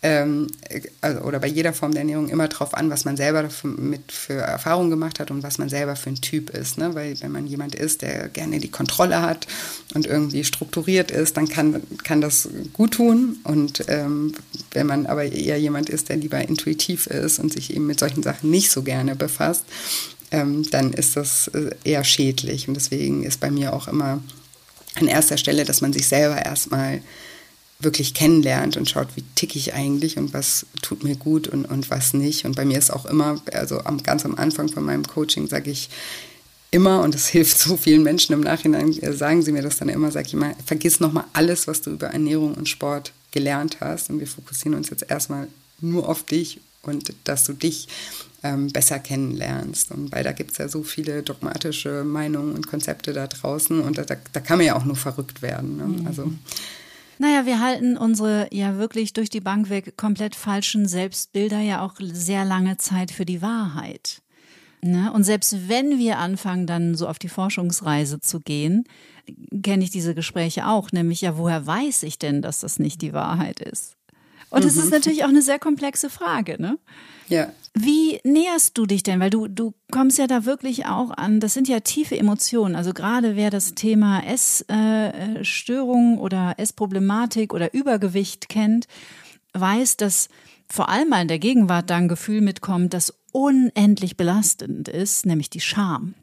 [0.00, 0.46] ähm,
[1.00, 4.34] also, oder bei jeder Form der Ernährung immer darauf an, was man selber mit für
[4.34, 6.78] Erfahrungen gemacht hat und was man selber für ein Typ ist.
[6.78, 6.94] Ne?
[6.94, 9.48] Weil wenn man jemand ist, der gerne die Kontrolle hat
[9.94, 13.38] und irgendwie strukturiert ist, dann kann, kann das gut tun.
[13.42, 14.34] Und ähm,
[14.70, 18.22] wenn man aber eher jemand ist, der lieber intuitiv ist und sich eben mit solchen
[18.22, 19.64] Sachen nicht so gerne befasst,
[20.30, 22.68] ähm, dann ist das äh, eher schädlich.
[22.68, 24.22] Und deswegen ist bei mir auch immer
[24.94, 27.00] an erster Stelle, dass man sich selber erstmal
[27.80, 31.90] wirklich kennenlernt und schaut, wie tick ich eigentlich und was tut mir gut und, und
[31.90, 32.44] was nicht.
[32.44, 35.70] Und bei mir ist auch immer, also am, ganz am Anfang von meinem Coaching sage
[35.70, 35.88] ich
[36.72, 39.88] immer, und das hilft so vielen Menschen im Nachhinein, äh, sagen sie mir das dann
[39.88, 44.10] immer, sage ich immer, vergiss nochmal alles, was du über Ernährung und Sport gelernt hast.
[44.10, 45.46] Und wir fokussieren uns jetzt erstmal
[45.80, 47.86] nur auf dich und dass du dich
[48.42, 49.92] ähm, besser kennenlernst.
[49.92, 53.98] Und weil da gibt es ja so viele dogmatische Meinungen und Konzepte da draußen und
[53.98, 55.76] da, da kann man ja auch nur verrückt werden.
[55.76, 55.84] Ne?
[55.84, 56.06] Mhm.
[56.08, 56.32] Also
[57.18, 61.94] naja, wir halten unsere ja wirklich durch die Bank weg komplett falschen Selbstbilder ja auch
[62.00, 64.22] sehr lange Zeit für die Wahrheit.
[64.80, 65.12] Ne?
[65.12, 68.84] Und selbst wenn wir anfangen, dann so auf die Forschungsreise zu gehen,
[69.62, 73.12] kenne ich diese Gespräche auch, nämlich ja, woher weiß ich denn, dass das nicht die
[73.12, 73.96] Wahrheit ist?
[74.50, 74.82] Und es mhm.
[74.82, 76.78] ist natürlich auch eine sehr komplexe Frage, ne?
[77.28, 77.52] Ja.
[77.74, 79.20] Wie näherst du dich denn?
[79.20, 82.74] Weil du, du kommst ja da wirklich auch an, das sind ja tiefe Emotionen.
[82.74, 88.86] Also gerade wer das Thema Essstörung äh, oder Essproblematik oder Übergewicht kennt,
[89.52, 90.28] weiß, dass
[90.68, 95.50] vor allem mal in der Gegenwart da ein Gefühl mitkommt, das unendlich belastend ist, nämlich
[95.50, 96.14] die Scham.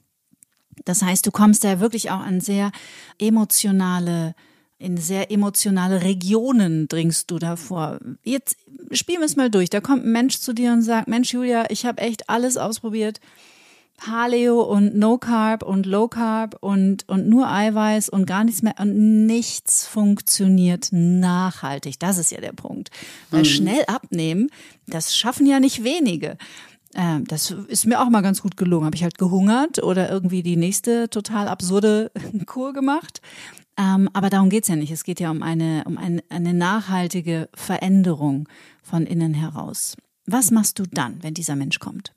[0.84, 2.72] Das heißt, du kommst da wirklich auch an sehr
[3.18, 4.36] emotionale
[4.78, 8.00] in sehr emotionale Regionen dringst du davor.
[8.24, 8.58] Jetzt
[8.91, 9.69] spielen wir es mal durch.
[9.69, 13.19] Da kommt ein Mensch zu dir und sagt, Mensch Julia, ich habe echt alles ausprobiert.
[13.98, 18.76] Paleo und No Carb und Low Carb und, und nur Eiweiß und gar nichts mehr
[18.78, 22.00] und nichts funktioniert nachhaltig.
[22.00, 22.91] Das ist ja der Punkt.
[23.32, 23.45] Weil mhm.
[23.45, 24.50] schnell abnehmen,
[24.88, 26.38] das schaffen ja nicht wenige.
[26.96, 28.86] Ähm, das ist mir auch mal ganz gut gelungen.
[28.86, 32.12] Habe ich halt gehungert oder irgendwie die nächste total absurde
[32.46, 33.22] Kur gemacht.
[33.78, 34.92] Ähm, aber darum geht's ja nicht.
[34.92, 38.48] Es geht ja um eine, um eine, eine nachhaltige Veränderung
[38.82, 39.98] von innen heraus.
[40.26, 42.14] Was machst du dann, wenn dieser Mensch kommt?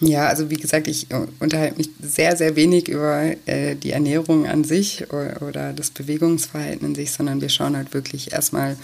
[0.00, 1.08] Ja, also wie gesagt, ich
[1.40, 6.86] unterhalte mich sehr, sehr wenig über äh, die Ernährung an sich oder, oder, das Bewegungsverhalten
[6.86, 8.78] an sich, sondern wir schauen halt wirklich erstmal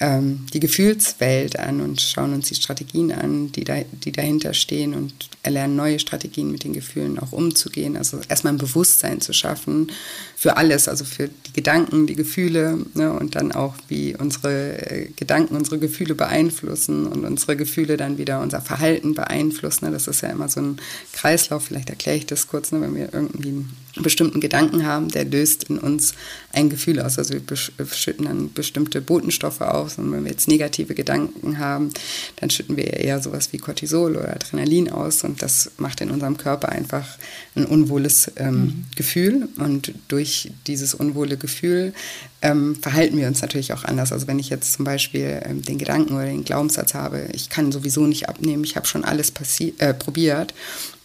[0.00, 4.94] ähm, die Gefühlswelt an und schauen uns die Strategien an, die, da, die dahinter stehen
[4.94, 7.96] und erlernen neue Strategien mit den Gefühlen auch umzugehen.
[7.96, 9.90] Also erstmal ein Bewusstsein zu schaffen
[10.36, 15.08] für alles, also für die Gedanken, die Gefühle ne, und dann auch, wie unsere äh,
[15.16, 19.86] Gedanken unsere Gefühle beeinflussen und unsere Gefühle dann wieder unser Verhalten beeinflussen.
[19.86, 19.90] Ne.
[19.90, 20.76] Das ist ja immer so ein
[21.12, 23.64] Kreislauf, vielleicht erkläre ich das kurz, ne, wenn wir irgendwie
[24.02, 26.14] bestimmten Gedanken haben, der löst in uns
[26.52, 27.18] ein Gefühl aus.
[27.18, 31.90] Also wir schütten dann bestimmte Botenstoffe aus und wenn wir jetzt negative Gedanken haben,
[32.36, 36.36] dann schütten wir eher sowas wie Cortisol oder Adrenalin aus und das macht in unserem
[36.36, 37.06] Körper einfach
[37.54, 38.84] ein unwohles ähm, mhm.
[38.96, 41.92] Gefühl und durch dieses unwohle Gefühl
[42.40, 44.12] ähm, verhalten wir uns natürlich auch anders.
[44.12, 47.72] Also wenn ich jetzt zum Beispiel ähm, den Gedanken oder den Glaubenssatz habe, ich kann
[47.72, 49.32] sowieso nicht abnehmen, ich habe schon alles
[49.78, 50.54] äh, probiert,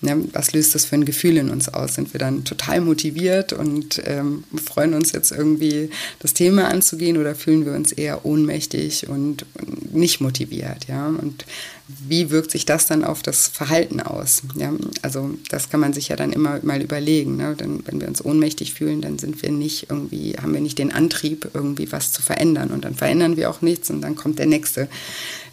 [0.02, 1.96] ne, was löst das für ein Gefühl in uns aus?
[1.96, 7.34] Sind wir dann total motiviert und ähm, freuen uns jetzt irgendwie das Thema anzugehen oder
[7.34, 10.88] fühlen wir uns eher ohnmächtig und, und nicht motiviert?
[10.88, 11.08] Ja?
[11.08, 11.46] Und
[11.88, 14.44] wie wirkt sich das dann auf das Verhalten aus?
[14.56, 17.36] Ja, also das kann man sich ja dann immer mal überlegen.
[17.36, 17.56] Ne?
[17.56, 20.94] Denn wenn wir uns ohnmächtig fühlen, dann sind wir nicht irgendwie, haben wir nicht den
[20.94, 22.72] Antrieb, irgendwie was zu verändern.
[22.72, 24.88] Und dann verändern wir auch nichts und dann kommt der nächste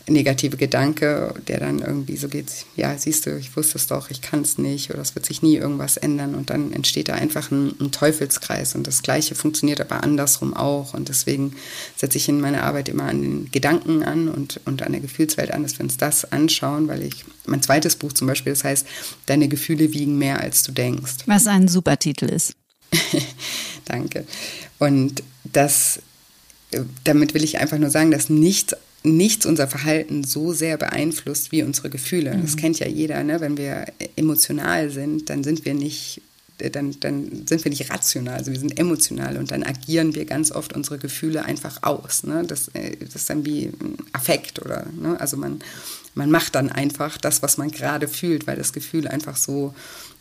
[0.08, 4.20] negative Gedanke, der dann irgendwie so geht, ja, siehst du, ich wusste es doch, ich
[4.20, 7.50] kann es nicht oder es wird sich nie irgendwas ändern und dann entsteht da einfach
[7.50, 11.54] ein, ein, Teufelskreis und das Gleiche funktioniert aber andersrum auch und deswegen
[11.96, 15.52] setze ich in meiner Arbeit immer an den Gedanken an und, und an der Gefühlswelt
[15.52, 18.86] an, dass wir uns das anschauen, weil ich, mein zweites Buch zum Beispiel, das heißt,
[19.26, 21.24] deine Gefühle wiegen mehr als du denkst.
[21.26, 22.54] Was ein super Titel ist.
[23.84, 24.26] Danke.
[24.78, 26.00] Und das
[27.04, 31.62] damit will ich einfach nur sagen, dass nichts nichts unser Verhalten so sehr beeinflusst wie
[31.62, 32.36] unsere Gefühle.
[32.36, 32.42] Mhm.
[32.42, 33.40] Das kennt ja jeder, ne?
[33.40, 33.86] wenn wir
[34.16, 36.22] emotional sind, dann sind wir nicht
[36.68, 40.52] dann, dann sind wir nicht rational, also wir sind emotional und dann agieren wir ganz
[40.52, 42.22] oft unsere Gefühle einfach aus.
[42.22, 42.44] Ne?
[42.46, 45.18] Das, äh, das ist dann wie ein Affekt oder, ne?
[45.18, 45.60] also man,
[46.14, 49.74] man macht dann einfach das, was man gerade fühlt, weil das Gefühl einfach so,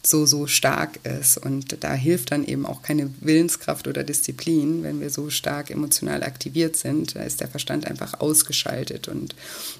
[0.03, 1.37] so, so stark ist.
[1.37, 6.23] Und da hilft dann eben auch keine Willenskraft oder Disziplin, wenn wir so stark emotional
[6.23, 7.15] aktiviert sind.
[7.15, 9.07] Da ist der Verstand einfach ausgeschaltet.
[9.07, 9.35] Und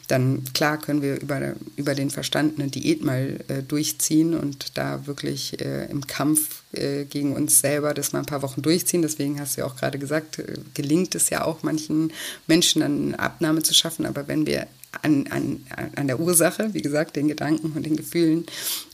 [0.07, 5.07] dann, klar, können wir über, über den Verstand eine Diät mal äh, durchziehen und da
[5.07, 9.01] wirklich äh, im Kampf äh, gegen uns selber das mal ein paar Wochen durchziehen.
[9.01, 12.13] Deswegen hast du ja auch gerade gesagt, äh, gelingt es ja auch manchen
[12.47, 14.05] Menschen dann eine Abnahme zu schaffen.
[14.05, 14.67] Aber wenn wir
[15.01, 18.45] an, an, an der Ursache, wie gesagt, den Gedanken und den Gefühlen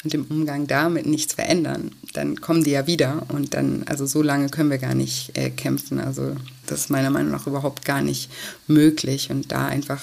[0.03, 4.21] und dem Umgang damit nichts verändern, dann kommen die ja wieder und dann, also so
[4.21, 5.99] lange können wir gar nicht äh, kämpfen.
[5.99, 6.35] Also
[6.67, 8.29] das ist meiner Meinung nach überhaupt gar nicht
[8.67, 10.01] möglich und da einfach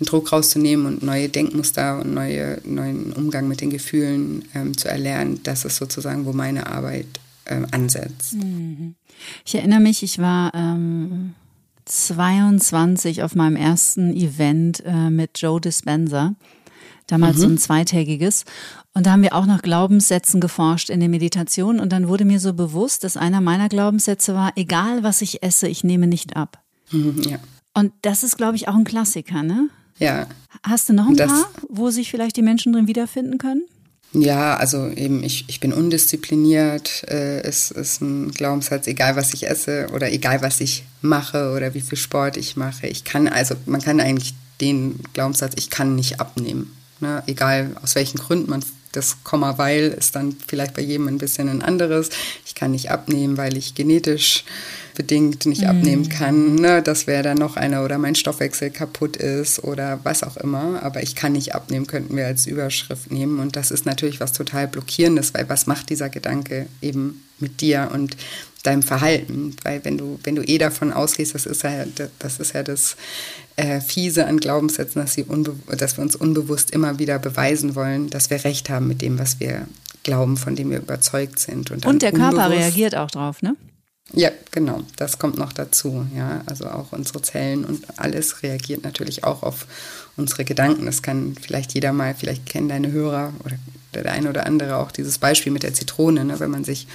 [0.00, 4.88] den Druck rauszunehmen und neue Denkmuster und neue, neuen Umgang mit den Gefühlen ähm, zu
[4.88, 7.06] erlernen, das ist sozusagen, wo meine Arbeit
[7.44, 8.34] äh, ansetzt.
[8.34, 8.94] Mhm.
[9.44, 11.34] Ich erinnere mich, ich war ähm
[11.90, 16.34] 22 auf meinem ersten Event äh, mit Joe Dispenza.
[17.06, 17.40] Damals mhm.
[17.40, 18.44] so ein zweitägiges.
[18.94, 21.80] Und da haben wir auch nach Glaubenssätzen geforscht in der Meditation.
[21.80, 25.68] Und dann wurde mir so bewusst, dass einer meiner Glaubenssätze war, egal was ich esse,
[25.68, 26.62] ich nehme nicht ab.
[26.92, 27.38] Mhm, ja.
[27.74, 29.68] Und das ist, glaube ich, auch ein Klassiker, ne?
[30.00, 30.26] Ja.
[30.64, 33.62] Hast du noch ein das, paar, wo sich vielleicht die Menschen drin wiederfinden können?
[34.12, 39.48] Ja, also eben, ich, ich bin undiszipliniert, äh, ist, ist ein Glaubenssatz, egal was ich
[39.48, 42.88] esse oder egal was ich mache oder wie viel Sport ich mache.
[42.88, 46.76] Ich kann, also man kann eigentlich den Glaubenssatz, ich kann nicht abnehmen.
[46.98, 47.22] Ne?
[47.26, 51.48] Egal aus welchen Gründen man das Komma weil ist dann vielleicht bei jedem ein bisschen
[51.48, 52.10] ein anderes.
[52.44, 54.44] Ich kann nicht abnehmen, weil ich genetisch
[54.94, 55.68] bedingt nicht mhm.
[55.68, 56.56] abnehmen kann.
[56.56, 56.82] Ne?
[56.82, 60.82] Das wäre dann noch einer oder mein Stoffwechsel kaputt ist oder was auch immer.
[60.82, 63.38] Aber ich kann nicht abnehmen, könnten wir als Überschrift nehmen.
[63.38, 67.90] Und das ist natürlich was total Blockierendes, weil was macht dieser Gedanke eben mit dir
[67.92, 68.16] und
[68.62, 69.56] deinem Verhalten?
[69.62, 71.84] Weil wenn du, wenn du eh davon ausgehst, das ist ja
[72.18, 72.96] das, ist ja das
[73.56, 75.26] äh, Fiese an Glaubenssätzen, dass, sie
[75.76, 79.40] dass wir uns unbewusst immer wieder beweisen wollen, dass wir recht haben mit dem, was
[79.40, 79.66] wir
[80.02, 81.70] glauben, von dem wir überzeugt sind.
[81.70, 83.56] Und, und der Körper reagiert auch drauf, ne?
[84.12, 86.04] Ja, genau, das kommt noch dazu.
[86.16, 89.66] Ja, also auch unsere Zellen und alles reagiert natürlich auch auf
[90.16, 90.86] unsere Gedanken.
[90.86, 93.56] Das kann vielleicht jeder mal, vielleicht kennen deine Hörer oder
[93.94, 96.40] der eine oder andere auch dieses Beispiel mit der Zitrone, ne?
[96.40, 96.86] wenn man sich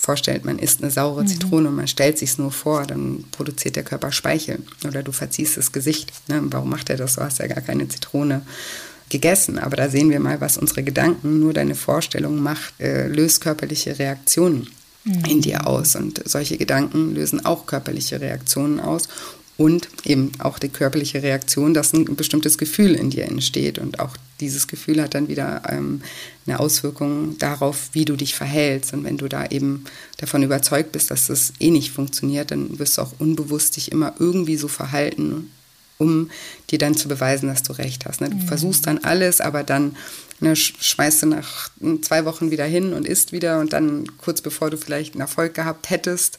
[0.00, 1.28] vorstellt, man isst eine saure mhm.
[1.28, 5.56] Zitrone und man stellt sich nur vor, dann produziert der Körper Speichel oder du verziehst
[5.56, 6.12] das Gesicht.
[6.28, 6.42] Ne?
[6.44, 7.16] Warum macht er das?
[7.16, 8.42] Du hast ja gar keine Zitrone
[9.10, 9.58] gegessen.
[9.58, 13.98] Aber da sehen wir mal, was unsere Gedanken, nur deine Vorstellung macht, äh, löst körperliche
[13.98, 14.68] Reaktionen
[15.04, 15.24] mhm.
[15.26, 15.96] in dir aus.
[15.96, 19.08] Und solche Gedanken lösen auch körperliche Reaktionen aus
[19.58, 23.78] und eben auch die körperliche Reaktion, dass ein bestimmtes Gefühl in dir entsteht.
[23.78, 26.02] Und auch dieses Gefühl hat dann wieder ähm,
[26.46, 28.92] eine Auswirkung darauf, wie du dich verhältst.
[28.92, 29.84] Und wenn du da eben
[30.16, 34.14] davon überzeugt bist, dass das eh nicht funktioniert, dann wirst du auch unbewusst dich immer
[34.18, 35.50] irgendwie so verhalten,
[35.98, 36.30] um
[36.70, 38.20] dir dann zu beweisen, dass du recht hast.
[38.20, 38.30] Ne?
[38.30, 38.48] Du mhm.
[38.48, 39.96] versuchst dann alles, aber dann
[40.40, 41.70] ne, schmeißt du nach
[42.02, 45.54] zwei Wochen wieder hin und isst wieder und dann kurz bevor du vielleicht einen Erfolg
[45.54, 46.38] gehabt hättest,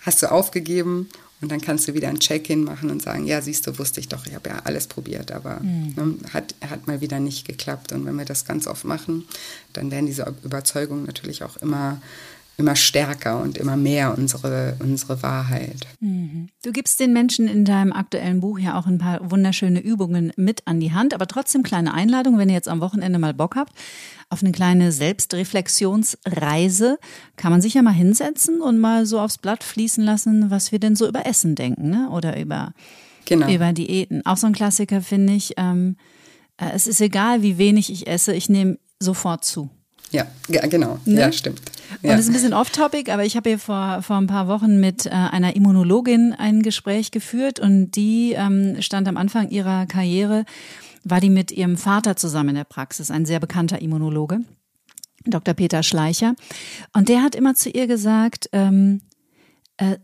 [0.00, 1.08] hast du aufgegeben
[1.44, 4.08] und dann kannst du wieder ein Check-in machen und sagen, ja, siehst du, wusste ich
[4.08, 5.92] doch, ich habe ja alles probiert, aber mhm.
[5.94, 7.92] ne, hat, hat mal wieder nicht geklappt.
[7.92, 9.28] Und wenn wir das ganz oft machen,
[9.74, 12.00] dann werden diese Überzeugungen natürlich auch immer
[12.56, 15.88] immer stärker und immer mehr unsere, unsere Wahrheit.
[16.00, 16.48] Mhm.
[16.62, 20.62] Du gibst den Menschen in deinem aktuellen Buch ja auch ein paar wunderschöne Übungen mit
[20.66, 23.72] an die Hand, aber trotzdem kleine Einladung, wenn ihr jetzt am Wochenende mal Bock habt,
[24.30, 26.98] auf eine kleine Selbstreflexionsreise
[27.36, 30.78] kann man sich ja mal hinsetzen und mal so aufs Blatt fließen lassen, was wir
[30.78, 32.08] denn so über Essen denken ne?
[32.10, 32.72] oder über,
[33.24, 33.48] genau.
[33.48, 34.24] über Diäten.
[34.24, 35.96] Auch so ein Klassiker finde ich, ähm,
[36.56, 39.70] äh, es ist egal, wie wenig ich esse, ich nehme sofort zu.
[40.14, 40.98] Ja, ja genau.
[41.04, 41.20] Ne?
[41.20, 41.60] Ja, stimmt.
[42.02, 42.10] Ja.
[42.10, 44.78] Und das ist ein bisschen off-topic, aber ich habe hier vor, vor ein paar Wochen
[44.78, 50.44] mit äh, einer Immunologin ein Gespräch geführt und die ähm, stand am Anfang ihrer Karriere,
[51.02, 54.40] war die mit ihrem Vater zusammen in der Praxis, ein sehr bekannter Immunologe,
[55.24, 55.54] Dr.
[55.54, 56.36] Peter Schleicher.
[56.92, 59.00] Und der hat immer zu ihr gesagt, ähm,
[59.78, 59.96] äh,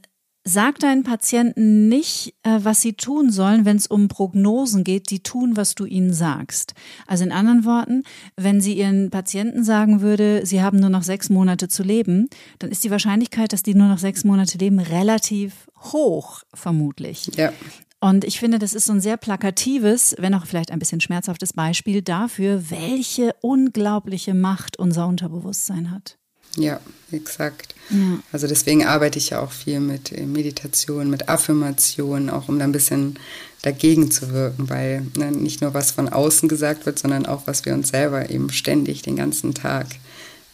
[0.44, 5.22] Sag deinen Patienten nicht, äh, was sie tun sollen, wenn es um Prognosen geht, die
[5.22, 6.72] tun, was du ihnen sagst.
[7.06, 8.04] Also in anderen Worten,
[8.36, 12.70] wenn sie ihren Patienten sagen würde, sie haben nur noch sechs Monate zu leben, dann
[12.70, 17.30] ist die Wahrscheinlichkeit, dass die nur noch sechs Monate leben, relativ hoch, vermutlich.
[17.36, 17.52] Ja.
[18.00, 21.52] Und ich finde, das ist so ein sehr plakatives, wenn auch vielleicht ein bisschen schmerzhaftes
[21.52, 26.16] Beispiel dafür, welche unglaubliche Macht unser Unterbewusstsein hat.
[26.56, 26.80] Ja,
[27.12, 27.74] exakt.
[27.90, 28.18] Ja.
[28.32, 32.64] Also deswegen arbeite ich ja auch viel mit äh, Meditation, mit Affirmation, auch um da
[32.64, 33.18] ein bisschen
[33.62, 37.64] dagegen zu wirken, weil ne, nicht nur was von außen gesagt wird, sondern auch was
[37.64, 39.86] wir uns selber eben ständig den ganzen Tag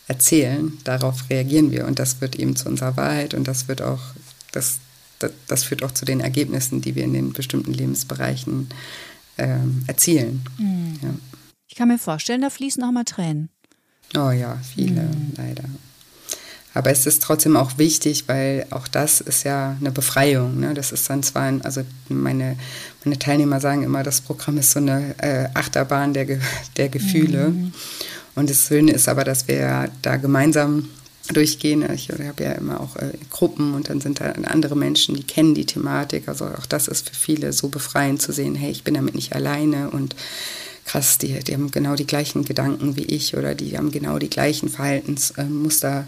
[0.09, 0.77] erzählen.
[0.85, 4.01] Darauf reagieren wir und das wird eben zu unserer Wahrheit und das wird auch,
[4.53, 4.79] das,
[5.19, 8.69] das, das führt auch zu den Ergebnissen, die wir in den bestimmten Lebensbereichen
[9.37, 10.43] äh, erzielen.
[10.59, 10.99] Mhm.
[11.03, 11.11] Ja.
[11.69, 13.51] Ich kann mir vorstellen, da fließen auch mal Tränen.
[14.15, 15.33] Oh ja, viele, mhm.
[15.37, 15.65] leider.
[16.77, 20.61] Aber es ist trotzdem auch wichtig, weil auch das ist ja eine Befreiung.
[20.61, 20.75] Ne?
[20.75, 22.59] Das ist dann zwar, ein, also meine,
[23.03, 26.39] meine Teilnehmer sagen immer, das Programm ist so eine äh, Achterbahn der,
[26.77, 27.49] der Gefühle.
[27.49, 27.73] Mhm.
[28.35, 30.91] Und das Schöne ist aber, dass wir da gemeinsam
[31.33, 31.83] durchgehen.
[31.95, 35.55] Ich habe ja immer auch äh, Gruppen und dann sind da andere Menschen, die kennen
[35.55, 36.29] die Thematik.
[36.29, 39.35] Also auch das ist für viele so befreiend zu sehen, hey, ich bin damit nicht
[39.35, 40.15] alleine und
[40.87, 44.31] krass, die, die haben genau die gleichen Gedanken wie ich oder die haben genau die
[44.31, 46.07] gleichen Verhaltensmuster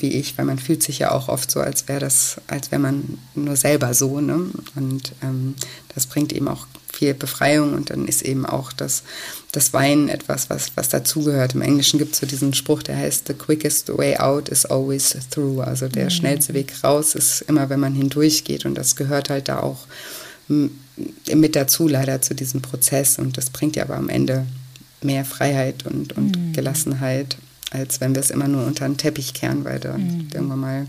[0.00, 2.80] wie ich, weil man fühlt sich ja auch oft so, als wäre das, als wäre
[2.80, 4.20] man nur selber so.
[4.20, 4.46] Ne?
[4.74, 5.54] Und ähm,
[5.94, 9.02] das bringt eben auch viel Befreiung und dann ist eben auch das,
[9.50, 11.54] das Weinen etwas, was, was dazugehört.
[11.54, 15.16] Im Englischen gibt es so diesen Spruch, der heißt, the quickest way out is always
[15.30, 15.60] through.
[15.60, 16.10] Also der mhm.
[16.10, 19.86] schnellste Weg raus ist immer, wenn man hindurchgeht und das gehört halt da auch
[21.34, 24.46] mit dazu leider zu diesem Prozess und das bringt ja aber am Ende
[25.02, 26.52] mehr Freiheit und, und mhm.
[26.52, 27.36] Gelassenheit,
[27.70, 30.28] als wenn wir es immer nur unter den Teppich kehren, weil da mhm.
[30.32, 30.86] irgendwann mal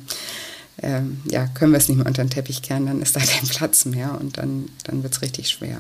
[0.81, 3.47] ähm, ja, können wir es nicht mehr unter den Teppich kehren, dann ist da kein
[3.47, 5.79] Platz mehr und dann, dann wird es richtig schwer.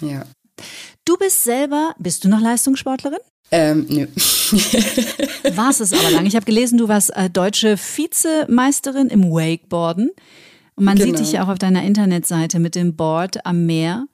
[0.00, 0.24] Ja.
[1.04, 3.18] Du bist selber, bist du noch Leistungssportlerin?
[3.52, 4.06] Ähm, nö.
[5.54, 6.26] War es aber lang.
[6.26, 10.10] Ich habe gelesen, du warst äh, deutsche Vizemeisterin im Wakeboarden.
[10.76, 11.06] Und man genau.
[11.06, 14.06] sieht dich ja auch auf deiner Internetseite mit dem Board am Meer.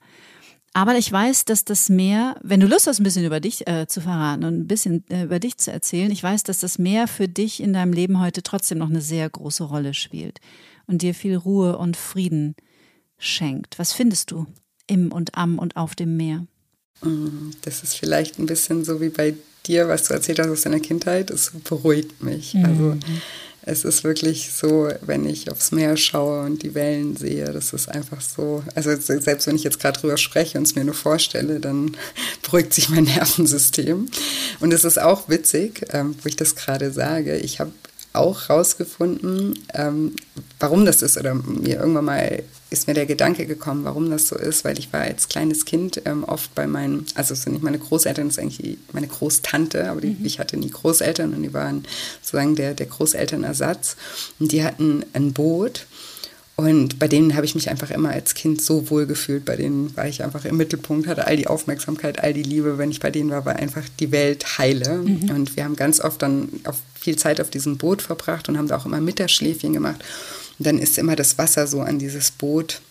[0.73, 3.85] Aber ich weiß, dass das Meer, wenn du Lust hast, ein bisschen über dich äh,
[3.87, 7.07] zu verraten und ein bisschen äh, über dich zu erzählen, ich weiß, dass das Meer
[7.07, 10.39] für dich in deinem Leben heute trotzdem noch eine sehr große Rolle spielt
[10.87, 12.55] und dir viel Ruhe und Frieden
[13.19, 13.77] schenkt.
[13.77, 14.47] Was findest du
[14.87, 16.47] im und am und auf dem Meer?
[17.03, 19.35] Mm, das ist vielleicht ein bisschen so wie bei
[19.67, 21.29] dir, was du erzählt hast aus deiner Kindheit.
[21.29, 22.55] Es beruhigt mich.
[22.55, 22.65] Mhm.
[22.65, 22.97] Also
[23.65, 27.87] es ist wirklich so, wenn ich aufs Meer schaue und die Wellen sehe, das ist
[27.87, 31.59] einfach so, also selbst wenn ich jetzt gerade drüber spreche und es mir nur vorstelle,
[31.59, 31.95] dann
[32.43, 34.07] beruhigt sich mein Nervensystem.
[34.59, 37.71] Und es ist auch witzig, ähm, wo ich das gerade sage, ich habe
[38.11, 40.15] auch rausgefunden, ähm,
[40.59, 42.43] warum das ist oder mir irgendwann mal
[42.73, 46.01] ist mir der Gedanke gekommen, warum das so ist, weil ich war als kleines Kind
[46.05, 49.89] ähm, oft bei meinen, also es sind nicht meine Großeltern, das ist eigentlich meine Großtante,
[49.89, 50.25] aber die, mhm.
[50.25, 51.85] ich hatte nie Großeltern und die waren
[52.21, 53.95] sozusagen der, der Großelternersatz.
[54.39, 55.85] Und die hatten ein Boot
[56.55, 59.43] und bei denen habe ich mich einfach immer als Kind so wohl gefühlt.
[59.43, 62.77] Bei denen war ich einfach im Mittelpunkt, hatte all die Aufmerksamkeit, all die Liebe.
[62.77, 64.99] Wenn ich bei denen war, war einfach die Welt heile.
[64.99, 65.31] Mhm.
[65.31, 66.49] Und wir haben ganz oft dann
[66.93, 70.03] viel Zeit auf diesem Boot verbracht und haben da auch immer Mittagsschläfchen gemacht.
[70.59, 72.81] Und dann ist immer das Wasser so an dieses Boot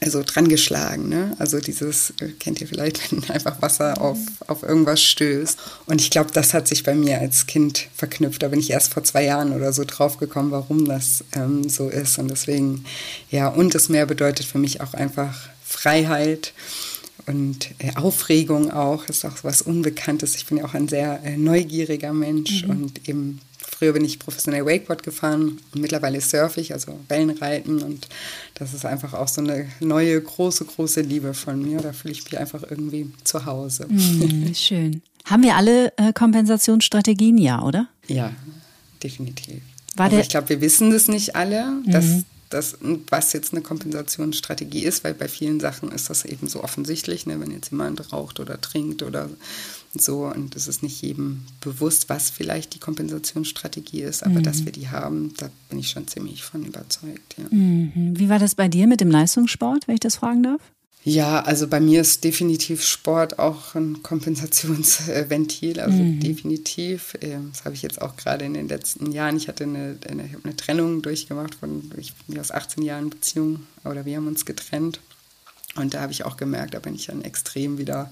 [0.00, 1.08] also dran geschlagen.
[1.08, 1.36] Ne?
[1.38, 5.58] Also dieses, äh, kennt ihr vielleicht, wenn einfach Wasser auf, auf irgendwas stößt.
[5.86, 8.42] Und ich glaube, das hat sich bei mir als Kind verknüpft.
[8.42, 11.88] Da bin ich erst vor zwei Jahren oder so drauf gekommen, warum das ähm, so
[11.88, 12.18] ist.
[12.18, 12.84] Und deswegen,
[13.30, 16.52] ja, und das Meer bedeutet für mich auch einfach Freiheit
[17.26, 19.06] und äh, Aufregung auch.
[19.06, 20.36] Das ist auch was Unbekanntes.
[20.36, 22.70] Ich bin ja auch ein sehr äh, neugieriger Mensch mhm.
[22.70, 27.82] und eben Früher bin ich professionell Wakeboard gefahren und mittlerweile surfe ich, also Wellenreiten.
[27.82, 28.08] Und
[28.54, 31.80] das ist einfach auch so eine neue, große, große Liebe von mir.
[31.80, 33.86] Da fühle ich mich einfach irgendwie zu Hause.
[33.88, 35.02] Mm, schön.
[35.24, 37.88] Haben wir alle äh, Kompensationsstrategien, ja, oder?
[38.06, 38.32] Ja,
[39.02, 39.62] definitiv.
[39.96, 42.24] War Aber ich glaube, wir wissen das nicht alle, dass, mhm.
[42.50, 42.76] dass,
[43.08, 47.40] was jetzt eine Kompensationsstrategie ist, weil bei vielen Sachen ist das eben so offensichtlich, ne?
[47.40, 49.30] wenn jetzt jemand raucht oder trinkt oder
[50.00, 54.42] so, und es ist nicht jedem bewusst, was vielleicht die Kompensationsstrategie ist, aber mhm.
[54.42, 57.36] dass wir die haben, da bin ich schon ziemlich von überzeugt.
[57.36, 57.44] Ja.
[57.50, 58.18] Mhm.
[58.18, 60.60] Wie war das bei dir mit dem Leistungssport, wenn ich das fragen darf?
[61.06, 66.20] Ja, also bei mir ist definitiv Sport auch ein Kompensationsventil, also mhm.
[66.20, 67.12] definitiv.
[67.20, 69.36] Ähm, das habe ich jetzt auch gerade in den letzten Jahren.
[69.36, 74.06] Ich hatte eine, eine, eine Trennung durchgemacht von ich bin aus 18 Jahren Beziehung oder
[74.06, 75.00] wir haben uns getrennt.
[75.76, 78.10] Und da habe ich auch gemerkt, da bin ich dann extrem wieder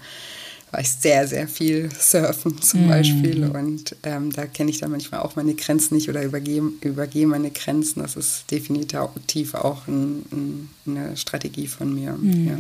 [0.72, 2.88] war ich sehr, sehr viel surfen zum mhm.
[2.88, 3.44] Beispiel.
[3.44, 7.50] Und ähm, da kenne ich dann manchmal auch meine Grenzen nicht oder übergehe, übergehe meine
[7.50, 8.00] Grenzen.
[8.00, 12.12] Das ist definitiv auch ein, ein, eine Strategie von mir.
[12.12, 12.48] Mhm.
[12.48, 12.56] Ja.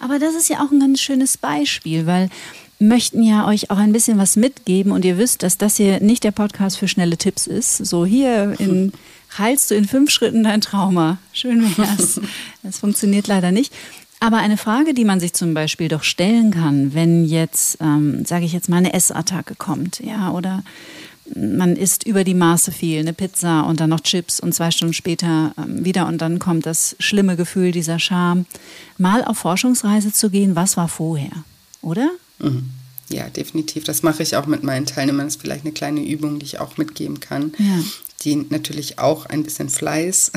[0.00, 2.28] Aber das ist ja auch ein ganz schönes Beispiel, weil
[2.80, 6.24] möchten ja euch auch ein bisschen was mitgeben und ihr wisst, dass das hier nicht
[6.24, 7.76] der Podcast für schnelle Tipps ist.
[7.76, 8.92] So hier in,
[9.38, 11.18] heilst du in fünf Schritten dein Trauma.
[11.32, 12.20] Schön wär's.
[12.64, 13.72] Das funktioniert leider nicht.
[14.20, 18.44] Aber eine Frage, die man sich zum Beispiel doch stellen kann, wenn jetzt, ähm, sage
[18.44, 20.64] ich jetzt mal, eine Essattacke kommt, ja, oder
[21.36, 24.94] man isst über die Maße viel, eine Pizza und dann noch Chips und zwei Stunden
[24.94, 28.46] später ähm, wieder und dann kommt das schlimme Gefühl dieser Scham,
[28.96, 31.44] mal auf Forschungsreise zu gehen, was war vorher,
[31.82, 32.10] oder?
[32.38, 32.70] Mhm.
[33.10, 33.84] Ja, definitiv.
[33.84, 35.26] Das mache ich auch mit meinen Teilnehmern.
[35.26, 37.82] Das ist vielleicht eine kleine Übung, die ich auch mitgeben kann, ja.
[38.22, 40.32] die natürlich auch ein bisschen Fleiß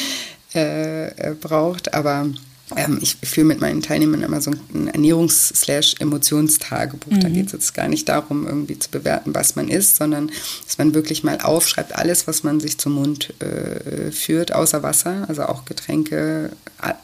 [0.54, 2.28] äh, äh, braucht, aber
[2.76, 7.12] ähm, ich führe mit meinen Teilnehmern immer so ein Ernährungs-Emotionstagebuch.
[7.12, 7.20] Mhm.
[7.20, 10.30] Da geht es jetzt gar nicht darum, irgendwie zu bewerten, was man isst, sondern
[10.64, 15.26] dass man wirklich mal aufschreibt, alles, was man sich zum Mund äh, führt, außer Wasser,
[15.28, 16.52] also auch Getränke,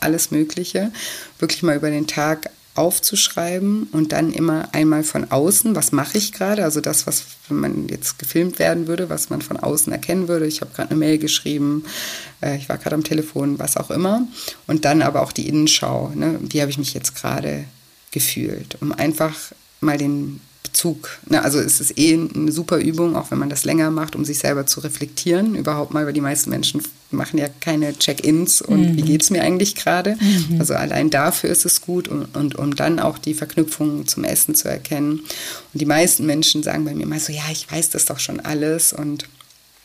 [0.00, 0.92] alles Mögliche,
[1.38, 6.32] wirklich mal über den Tag aufzuschreiben und dann immer einmal von außen, was mache ich
[6.32, 10.28] gerade, also das, was wenn man jetzt gefilmt werden würde, was man von außen erkennen
[10.28, 10.46] würde.
[10.46, 11.84] Ich habe gerade eine Mail geschrieben,
[12.40, 14.26] äh, ich war gerade am Telefon, was auch immer.
[14.66, 16.38] Und dann aber auch die Innenschau, ne?
[16.40, 17.64] wie habe ich mich jetzt gerade
[18.10, 19.34] gefühlt, um einfach
[19.80, 21.18] mal den Bezug.
[21.28, 21.42] Ne?
[21.42, 24.38] Also es ist eh eine super Übung, auch wenn man das länger macht, um sich
[24.38, 25.54] selber zu reflektieren.
[25.54, 28.96] Überhaupt mal, weil die meisten Menschen machen ja keine Check-ins und mhm.
[28.96, 30.16] wie geht es mir eigentlich gerade.
[30.20, 30.60] Mhm.
[30.60, 34.54] Also allein dafür ist es gut und, und um dann auch die Verknüpfung zum Essen
[34.54, 35.20] zu erkennen.
[35.72, 38.40] Und die meisten Menschen sagen bei mir mal so, ja, ich weiß das doch schon
[38.40, 39.24] alles und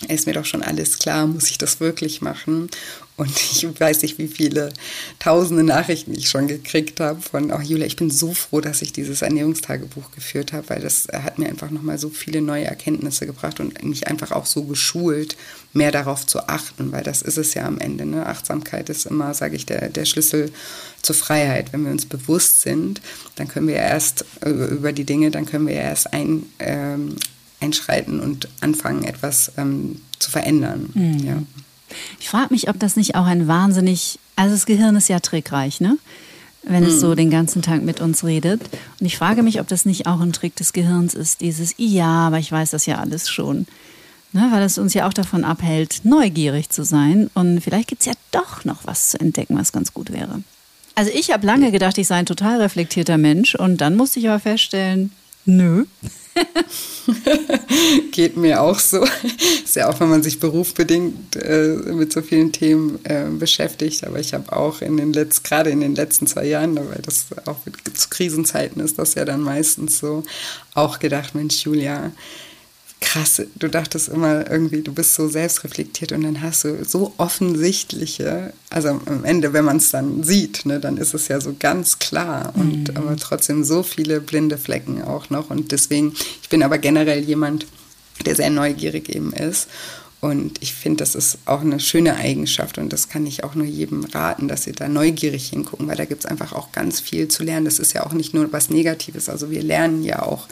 [0.10, 2.70] ist mir doch schon alles klar, muss ich das wirklich machen?
[3.16, 4.74] Und ich weiß nicht, wie viele
[5.20, 8.92] tausende Nachrichten ich schon gekriegt habe von, oh Julia, ich bin so froh, dass ich
[8.92, 13.60] dieses Ernährungstagebuch geführt habe, weil das hat mir einfach nochmal so viele neue Erkenntnisse gebracht
[13.60, 15.38] und mich einfach auch so geschult,
[15.74, 18.06] mehr darauf zu achten, weil das ist es ja am Ende.
[18.06, 18.26] Ne?
[18.26, 20.52] Achtsamkeit ist immer, sage ich, der, der Schlüssel
[21.04, 21.72] zur Freiheit.
[21.72, 23.00] Wenn wir uns bewusst sind,
[23.36, 27.16] dann können wir erst über die Dinge, dann können wir erst ein, ähm,
[27.60, 30.90] einschreiten und anfangen, etwas ähm, zu verändern.
[30.94, 31.20] Mhm.
[31.20, 31.44] Ja.
[32.20, 35.82] Ich frage mich, ob das nicht auch ein wahnsinnig, also das Gehirn ist ja trickreich,
[35.82, 35.98] ne?
[36.66, 37.16] Wenn es so mhm.
[37.18, 38.62] den ganzen Tag mit uns redet.
[39.00, 42.28] Und ich frage mich, ob das nicht auch ein Trick des Gehirns ist, dieses, ja,
[42.28, 43.68] aber ich weiß das ja alles schon.
[44.32, 47.30] Ne, weil es uns ja auch davon abhält, neugierig zu sein.
[47.36, 50.42] Und vielleicht gibt es ja doch noch was zu entdecken, was ganz gut wäre.
[50.96, 53.54] Also ich habe lange gedacht, ich sei ein total reflektierter Mensch.
[53.54, 55.12] Und dann musste ich aber feststellen,
[55.46, 55.86] nö.
[58.12, 59.04] Geht mir auch so.
[59.64, 64.06] Ist ja auch, wenn man sich berufsbedingt äh, mit so vielen Themen äh, beschäftigt.
[64.06, 67.28] Aber ich habe auch in den letzten, gerade in den letzten zwei Jahren, weil das
[67.46, 67.58] auch
[67.94, 70.24] zu Krisenzeiten ist, das ja dann meistens so,
[70.74, 72.12] auch gedacht, Mensch, Julia,
[73.04, 78.54] krass, du dachtest immer irgendwie, du bist so selbstreflektiert und dann hast du so offensichtliche,
[78.70, 82.00] also am Ende, wenn man es dann sieht, ne, dann ist es ja so ganz
[82.00, 82.98] klar und mhm.
[82.98, 87.68] aber trotzdem so viele blinde Flecken auch noch und deswegen, ich bin aber generell jemand,
[88.26, 89.68] der sehr neugierig eben ist
[90.24, 93.66] und ich finde, das ist auch eine schöne Eigenschaft und das kann ich auch nur
[93.66, 97.28] jedem raten, dass sie da neugierig hingucken, weil da gibt es einfach auch ganz viel
[97.28, 97.66] zu lernen.
[97.66, 99.28] Das ist ja auch nicht nur was Negatives.
[99.28, 100.48] Also wir lernen ja auch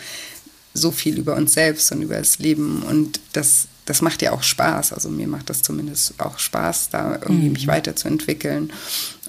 [0.74, 4.44] so viel über uns selbst und über das Leben und das, das macht ja auch
[4.44, 4.94] Spaß.
[4.94, 7.54] Also mir macht das zumindest auch Spaß, da irgendwie mhm.
[7.54, 8.72] mich weiterzuentwickeln.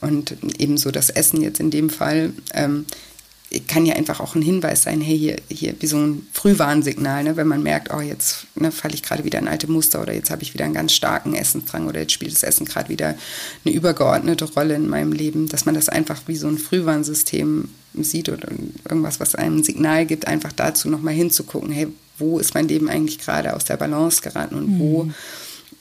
[0.00, 2.32] Und ebenso das Essen jetzt in dem Fall.
[2.54, 2.86] Ähm,
[3.60, 7.36] kann ja einfach auch ein Hinweis sein, hey, hier, hier wie so ein Frühwarnsignal, ne?
[7.36, 10.30] wenn man merkt, oh, jetzt ne, falle ich gerade wieder in alte Muster oder jetzt
[10.30, 13.14] habe ich wieder einen ganz starken Essensdrang oder jetzt spielt das Essen gerade wieder
[13.64, 18.28] eine übergeordnete Rolle in meinem Leben, dass man das einfach wie so ein Frühwarnsystem sieht
[18.28, 18.48] oder
[18.88, 21.88] irgendwas, was einem ein Signal gibt, einfach dazu nochmal hinzugucken, hey,
[22.18, 24.78] wo ist mein Leben eigentlich gerade aus der Balance geraten und mhm.
[24.78, 25.10] wo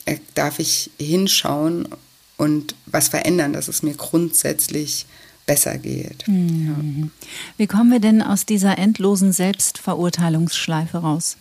[0.04, 1.88] äh, darf ich hinschauen
[2.36, 5.06] und was verändern, dass es mir grundsätzlich
[5.46, 6.26] besser geht.
[6.28, 7.10] Mhm.
[7.12, 7.28] Ja.
[7.56, 11.36] Wie kommen wir denn aus dieser endlosen Selbstverurteilungsschleife raus?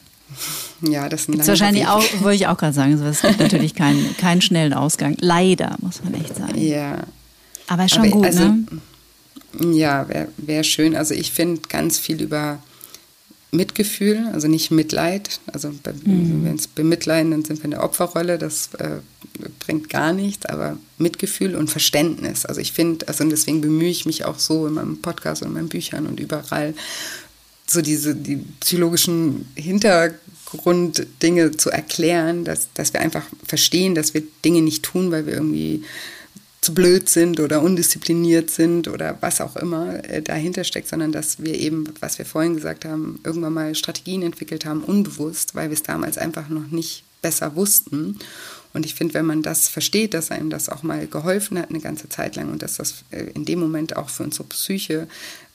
[0.82, 1.90] Ja, das ist wahrscheinlich Weg.
[1.90, 5.18] auch, wollte ich auch gerade sagen, es gibt natürlich keinen, keinen schnellen Ausgang.
[5.20, 6.58] Leider, muss man echt sagen.
[6.58, 7.04] Ja.
[7.68, 8.66] Aber schon Aber, gut, also, ne?
[9.60, 10.96] Ja, wäre wär schön.
[10.96, 12.60] Also ich finde ganz viel über
[13.52, 15.42] Mitgefühl, also nicht Mitleid.
[15.52, 16.00] Also bei, mhm.
[16.06, 18.38] wenn wir uns bemitleiden, dann sind wir in der Opferrolle.
[18.38, 19.00] Das äh,
[19.60, 22.46] bringt gar nichts, aber Mitgefühl und Verständnis.
[22.46, 25.54] Also ich finde, also deswegen bemühe ich mich auch so in meinem Podcast und in
[25.54, 26.74] meinen Büchern und überall,
[27.68, 34.62] so diese die psychologischen Hintergrunddinge zu erklären, dass, dass wir einfach verstehen, dass wir Dinge
[34.62, 35.84] nicht tun, weil wir irgendwie
[36.62, 41.42] zu blöd sind oder undiszipliniert sind oder was auch immer äh, dahinter steckt, sondern dass
[41.44, 45.74] wir eben, was wir vorhin gesagt haben, irgendwann mal Strategien entwickelt haben, unbewusst, weil wir
[45.74, 48.20] es damals einfach noch nicht besser wussten.
[48.74, 51.80] Und ich finde, wenn man das versteht, dass einem das auch mal geholfen hat eine
[51.80, 55.08] ganze Zeit lang und dass das äh, in dem Moment auch für unsere Psyche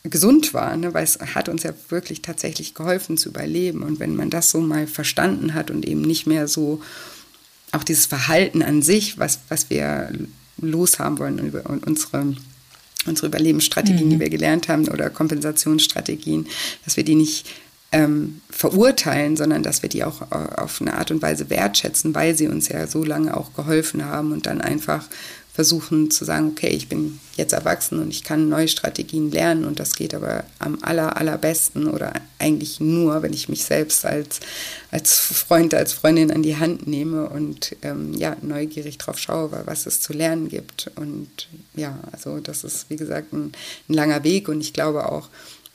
[0.02, 0.92] gesund war, ne?
[0.92, 3.82] weil es hat uns ja wirklich tatsächlich geholfen zu überleben.
[3.84, 6.82] Und wenn man das so mal verstanden hat und eben nicht mehr so
[7.72, 10.10] auch dieses Verhalten an sich, was, was wir
[10.58, 12.34] loshaben wollen und, über, und unsere
[13.06, 14.10] unsere Überlebensstrategien, mhm.
[14.10, 16.46] die wir gelernt haben, oder Kompensationsstrategien,
[16.84, 17.46] dass wir die nicht
[17.92, 22.36] ähm, verurteilen, sondern dass wir die auch äh, auf eine Art und Weise wertschätzen, weil
[22.36, 25.06] sie uns ja so lange auch geholfen haben und dann einfach
[25.56, 29.80] versuchen zu sagen, okay, ich bin jetzt erwachsen und ich kann neue Strategien lernen und
[29.80, 34.40] das geht aber am aller, allerbesten oder eigentlich nur, wenn ich mich selbst als,
[34.90, 39.86] als Freund, als Freundin an die Hand nehme und ähm, ja, neugierig drauf schaue, was
[39.86, 40.90] es zu lernen gibt.
[40.96, 43.52] Und ja, also das ist, wie gesagt, ein,
[43.88, 45.30] ein langer Weg und ich glaube auch,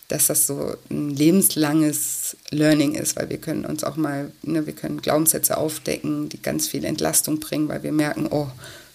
[0.10, 4.74] dass das so ein lebenslanges Learning ist, weil wir können uns auch mal, ne, wir
[4.74, 8.48] können Glaubenssätze aufdecken, die ganz viel Entlastung bringen, weil wir merken, oh,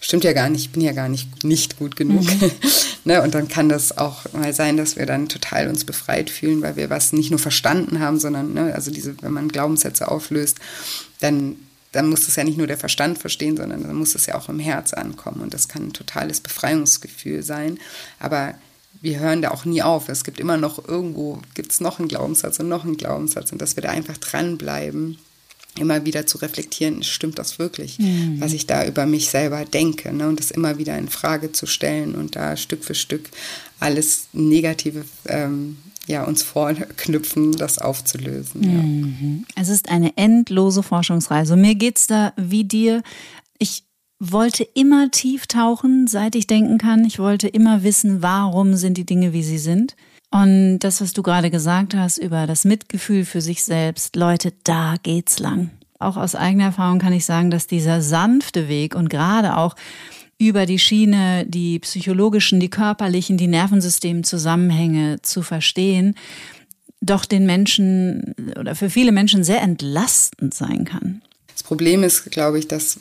[0.06, 2.22] stimmt ja gar nicht, ich bin ja gar nicht, nicht gut genug.
[2.22, 2.50] Mhm.
[3.04, 6.62] ne, und dann kann das auch mal sein, dass wir dann total uns befreit fühlen,
[6.62, 10.58] weil wir was nicht nur verstanden haben, sondern, ne, also diese, wenn man Glaubenssätze auflöst,
[11.20, 11.56] dann,
[11.90, 14.48] dann muss es ja nicht nur der Verstand verstehen, sondern dann muss es ja auch
[14.48, 15.40] im Herz ankommen.
[15.40, 17.80] Und das kann ein totales Befreiungsgefühl sein.
[18.20, 18.54] Aber
[19.00, 20.08] wir hören da auch nie auf.
[20.08, 23.60] Es gibt immer noch irgendwo, gibt es noch einen Glaubenssatz und noch einen Glaubenssatz und
[23.60, 25.18] dass wir da einfach dranbleiben
[25.78, 28.40] immer wieder zu reflektieren, stimmt das wirklich, mhm.
[28.40, 30.28] was ich da über mich selber denke, ne?
[30.28, 33.28] und das immer wieder in Frage zu stellen und da Stück für Stück
[33.80, 38.60] alles Negative ähm, ja, uns vorknüpfen, das aufzulösen.
[38.60, 39.44] Mhm.
[39.48, 39.62] Ja.
[39.62, 41.56] Es ist eine endlose Forschungsreise.
[41.56, 43.02] Mir geht es da wie dir.
[43.58, 43.84] Ich
[44.18, 47.04] wollte immer tief tauchen, seit ich denken kann.
[47.04, 49.96] Ich wollte immer wissen, warum sind die Dinge, wie sie sind.
[50.30, 54.96] Und das, was du gerade gesagt hast über das Mitgefühl für sich selbst, Leute, da
[55.02, 55.70] geht's lang.
[55.98, 59.74] Auch aus eigener Erfahrung kann ich sagen, dass dieser sanfte Weg und gerade auch
[60.38, 66.14] über die Schiene, die psychologischen, die körperlichen, die Nervensystemzusammenhänge zu verstehen,
[67.00, 71.22] doch den Menschen oder für viele Menschen sehr entlastend sein kann.
[71.48, 73.00] Das Problem ist, glaube ich, dass,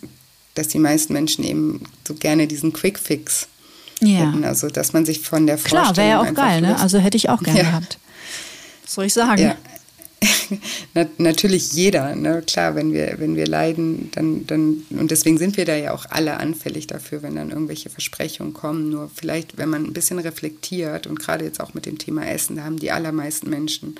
[0.53, 3.47] dass die meisten Menschen eben so gerne diesen Quick Fix
[4.01, 4.31] ja.
[4.31, 4.43] hätten.
[4.43, 6.79] Also, dass man sich von der Vorstellung Klar, wäre ja auch geil, ne?
[6.79, 7.65] Also hätte ich auch gerne ja.
[7.65, 7.97] gehabt.
[8.83, 9.41] Was soll ich sagen?
[9.41, 9.55] Ja.
[11.17, 12.41] Natürlich jeder, ne?
[12.45, 16.05] klar, wenn wir, wenn wir leiden, dann, dann, und deswegen sind wir da ja auch
[16.09, 18.89] alle anfällig dafür, wenn dann irgendwelche Versprechungen kommen.
[18.89, 22.55] Nur vielleicht, wenn man ein bisschen reflektiert und gerade jetzt auch mit dem Thema Essen,
[22.55, 23.95] da haben die allermeisten Menschen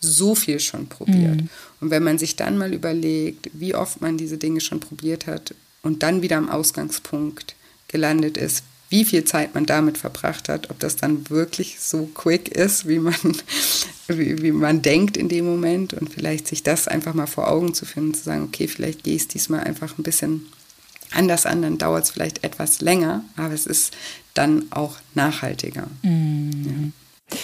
[0.00, 1.42] so viel schon probiert.
[1.42, 1.48] Mhm.
[1.80, 5.54] Und wenn man sich dann mal überlegt, wie oft man diese Dinge schon probiert hat
[5.82, 7.54] und dann wieder am Ausgangspunkt
[7.88, 12.48] gelandet ist, wie viel Zeit man damit verbracht hat, ob das dann wirklich so quick
[12.48, 13.14] ist, wie man,
[14.08, 17.74] wie, wie man denkt in dem Moment und vielleicht sich das einfach mal vor Augen
[17.74, 20.46] zu finden, zu sagen, okay, vielleicht gehe ich es diesmal einfach ein bisschen
[21.12, 23.96] anders an, dann dauert es vielleicht etwas länger, aber es ist
[24.34, 25.88] dann auch nachhaltiger.
[26.02, 26.92] Mhm.
[27.30, 27.38] Ja.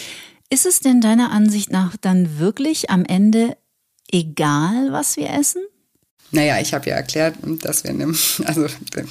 [0.50, 3.56] Ist es denn deiner Ansicht nach dann wirklich am Ende
[4.10, 5.62] egal, was wir essen?
[6.32, 8.66] Naja, ich habe ja erklärt, dass wir nehmen, also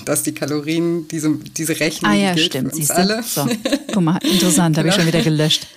[0.06, 3.24] dass die Kalorien, diese, diese Rechnung ah, ja, gilt stimmt, für uns alle.
[3.24, 3.48] So,
[3.94, 5.68] guck mal, interessant, habe ich schon wieder gelöscht.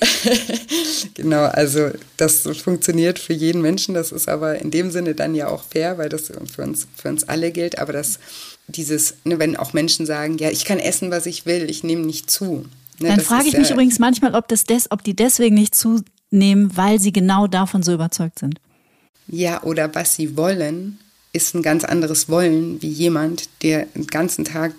[1.14, 5.48] genau, also das funktioniert für jeden Menschen, das ist aber in dem Sinne dann ja
[5.48, 8.18] auch fair, weil das für uns, für uns alle gilt, aber das
[8.68, 12.06] dieses, ne, wenn auch Menschen sagen, ja, ich kann essen, was ich will, ich nehme
[12.06, 12.66] nicht zu.
[12.98, 15.74] Ne, dann frage ich mich ja, übrigens manchmal, ob, das des, ob die deswegen nicht
[15.74, 18.60] zunehmen, weil sie genau davon so überzeugt sind.
[19.26, 20.98] Ja, oder was sie wollen,
[21.34, 24.72] ist ein ganz anderes Wollen wie jemand, der den ganzen Tag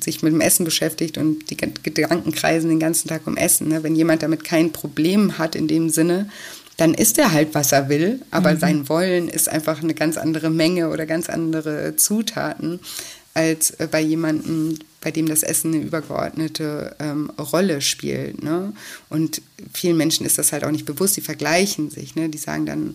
[0.00, 3.68] sich mit dem Essen beschäftigt und die Gedanken kreisen den ganzen Tag um Essen.
[3.68, 3.82] Ne?
[3.82, 6.30] Wenn jemand damit kein Problem hat in dem Sinne,
[6.76, 8.60] dann ist er halt, was er will, aber mhm.
[8.60, 12.78] sein Wollen ist einfach eine ganz andere Menge oder ganz andere Zutaten
[13.34, 18.44] als äh, bei jemandem, bei dem das Essen eine übergeordnete ähm, Rolle spielt.
[18.44, 18.72] Ne?
[19.08, 19.42] Und
[19.74, 22.28] vielen Menschen ist das halt auch nicht bewusst, die vergleichen sich, ne?
[22.28, 22.94] die sagen dann,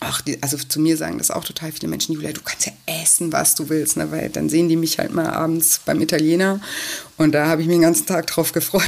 [0.00, 2.72] Ach, die, also zu mir sagen das auch total viele Menschen, Julia, du kannst ja
[2.84, 4.10] essen, was du willst, ne?
[4.10, 6.60] weil dann sehen die mich halt mal abends beim Italiener
[7.16, 8.82] und da habe ich mich den ganzen Tag drauf gefreut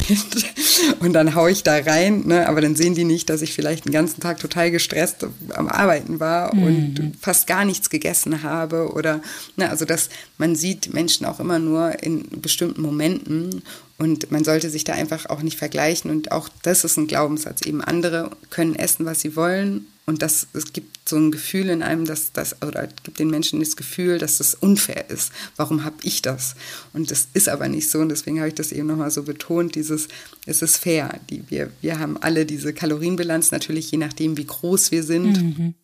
[1.01, 2.47] und dann haue ich da rein, ne?
[2.47, 6.21] aber dann sehen die nicht, dass ich vielleicht den ganzen Tag total gestresst am Arbeiten
[6.21, 6.63] war mhm.
[6.63, 9.23] und fast gar nichts gegessen habe oder,
[9.57, 9.71] ne?
[9.71, 13.63] also dass man sieht Menschen auch immer nur in bestimmten Momenten
[13.97, 17.63] und man sollte sich da einfach auch nicht vergleichen und auch das ist ein Glaubenssatz,
[17.63, 21.83] eben andere können essen, was sie wollen und das, es gibt so ein Gefühl in
[21.83, 25.33] einem, dass das, oder gibt den Menschen das Gefühl, dass das unfair ist.
[25.57, 26.57] Warum habe ich das?
[26.95, 27.99] Und das ist aber nicht so.
[27.99, 30.09] Und deswegen habe ich das eben nochmal so betont, dieses,
[30.47, 31.21] es ist fair.
[31.29, 35.43] Die, wir, wir haben alle diese Kalorienbilanz, natürlich je nachdem, wie groß wir sind.
[35.43, 35.75] Mhm.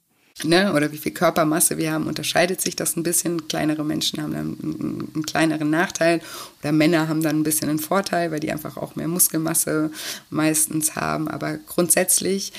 [0.43, 3.47] Ne, oder wie viel Körpermasse wir haben, unterscheidet sich das ein bisschen.
[3.47, 6.21] Kleinere Menschen haben dann einen, einen, kleineren Nachteil
[6.61, 9.93] oder Männer haben dann ein bisschen einen Vorteil, weil die einfach auch mehr Muskelmasse
[10.31, 11.29] meistens haben.
[11.29, 12.53] Aber grundsätzlich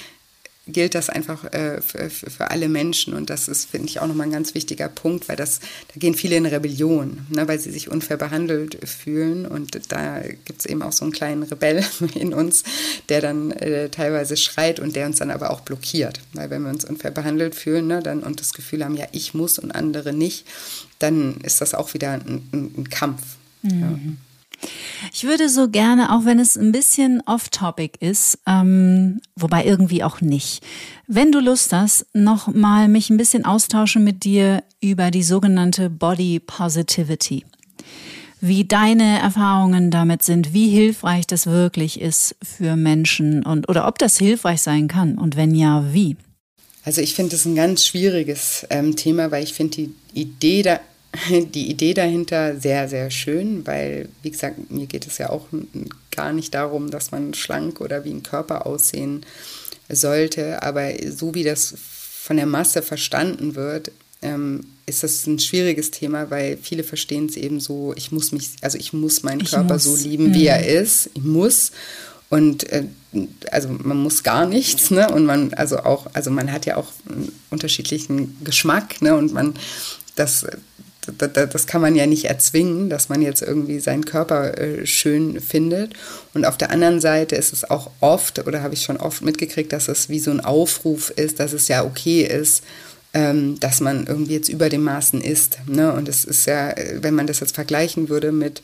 [0.68, 3.14] gilt das einfach äh, für, für, alle Menschen.
[3.14, 6.16] Und das ist, finde ich, auch nochmal ein ganz wichtiger Punkt, weil das, da gehen
[6.16, 9.46] viele in Rebellion, ne, weil sie sich unfair behandelt fühlen.
[9.46, 11.84] Und da gibt es eben auch so einen kleinen Rebell
[12.16, 12.64] in uns,
[13.10, 16.20] der dann äh, teilweise schreit und der uns dann aber auch blockiert.
[16.34, 19.36] Weil wenn wir uns unfair behandelt fühlen ne, dann, und das Gefühl haben, ja, ich
[19.36, 20.48] muss und andere nicht,
[20.98, 23.22] dann ist das auch wieder ein, ein, Kampf.
[23.62, 23.82] Mhm.
[23.82, 24.00] Ja.
[25.14, 30.22] Ich würde so gerne, auch wenn es ein bisschen off-topic ist, ähm, wobei irgendwie auch
[30.22, 30.64] nicht,
[31.08, 35.90] wenn du Lust hast, noch mal mich ein bisschen austauschen mit dir über die sogenannte
[35.90, 37.46] Body Positivity.
[38.42, 43.98] Wie deine Erfahrungen damit sind, wie hilfreich das wirklich ist für Menschen und oder ob
[43.98, 46.18] das hilfreich sein kann und wenn ja, wie.
[46.84, 50.80] Also ich finde das ein ganz schwieriges ähm, Thema, weil ich finde die Idee da
[51.30, 55.48] die Idee dahinter sehr, sehr schön, weil, wie gesagt, mir geht es ja auch
[56.12, 59.26] gar nicht darum, dass man schlank oder wie ein Körper aussehen
[59.90, 63.92] sollte, aber so wie das von der Masse verstanden wird,
[64.22, 68.52] ähm, ist das ein schwieriges Thema, weil viele verstehen es eben so, ich muss mich,
[68.62, 69.84] also ich muss meinen ich Körper muss.
[69.84, 70.48] so lieben, wie mhm.
[70.48, 71.72] er ist, ich muss.
[72.30, 72.86] Und äh,
[73.52, 75.10] also man muss gar nichts, ne?
[75.12, 79.16] Und man, also auch, also man hat ja auch einen unterschiedlichen Geschmack, ne?
[79.16, 79.54] Und man,
[80.16, 80.46] das
[81.18, 85.94] das kann man ja nicht erzwingen, dass man jetzt irgendwie seinen Körper äh, schön findet.
[86.34, 89.74] Und auf der anderen Seite ist es auch oft, oder habe ich schon oft mitgekriegt,
[89.74, 92.64] dass es wie so ein Aufruf ist, dass es ja okay ist,
[93.14, 95.60] ähm, dass man irgendwie jetzt über dem Maßen isst.
[95.68, 95.94] Ne?
[95.94, 98.62] Und es ist ja, äh, wenn man das jetzt vergleichen würde mit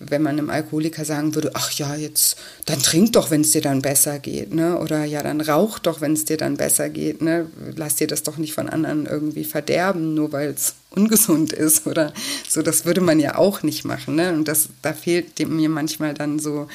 [0.00, 3.60] wenn man einem Alkoholiker sagen würde, ach ja, jetzt, dann trink doch, wenn es dir
[3.60, 4.78] dann besser geht, ne?
[4.78, 7.46] Oder ja, dann rauch doch, wenn es dir dann besser geht, ne?
[7.76, 12.14] Lass dir das doch nicht von anderen irgendwie verderben, nur weil es ungesund ist oder
[12.48, 12.62] so.
[12.62, 14.32] Das würde man ja auch nicht machen, ne?
[14.32, 16.66] Und das, da fehlt mir manchmal dann so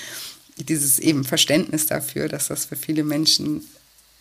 [0.58, 3.66] dieses eben Verständnis dafür, dass das für viele Menschen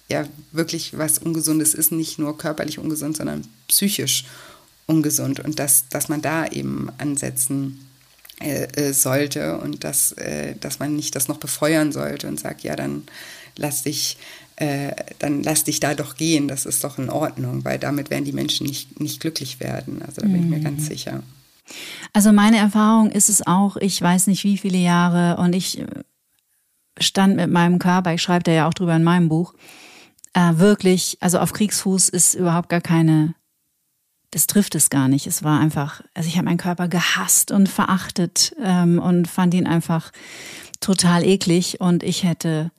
[0.09, 4.25] ja wirklich was Ungesundes ist, nicht nur körperlich ungesund, sondern psychisch
[4.87, 7.87] ungesund und dass, dass man da eben ansetzen
[8.41, 12.62] äh, äh, sollte und dass, äh, dass man nicht das noch befeuern sollte und sagt,
[12.62, 13.05] ja, dann
[13.57, 14.18] lass dich,
[14.57, 18.24] äh, dann lass dich da doch gehen, das ist doch in Ordnung, weil damit werden
[18.24, 20.03] die Menschen nicht, nicht glücklich werden.
[20.03, 20.87] Also da bin ich mir ganz mhm.
[20.87, 21.22] sicher.
[22.12, 25.82] Also meine Erfahrung ist es auch, ich weiß nicht wie viele Jahre und ich
[26.99, 29.55] stand mit meinem Körper, ich schreibe da ja auch drüber in meinem Buch,
[30.32, 33.35] äh, wirklich, also auf Kriegsfuß ist überhaupt gar keine
[34.35, 35.28] das trifft es gar nicht.
[35.28, 39.66] Es war einfach, also ich habe meinen Körper gehasst und verachtet ähm, und fand ihn
[39.66, 40.11] einfach
[40.80, 42.72] total eklig und ich hätte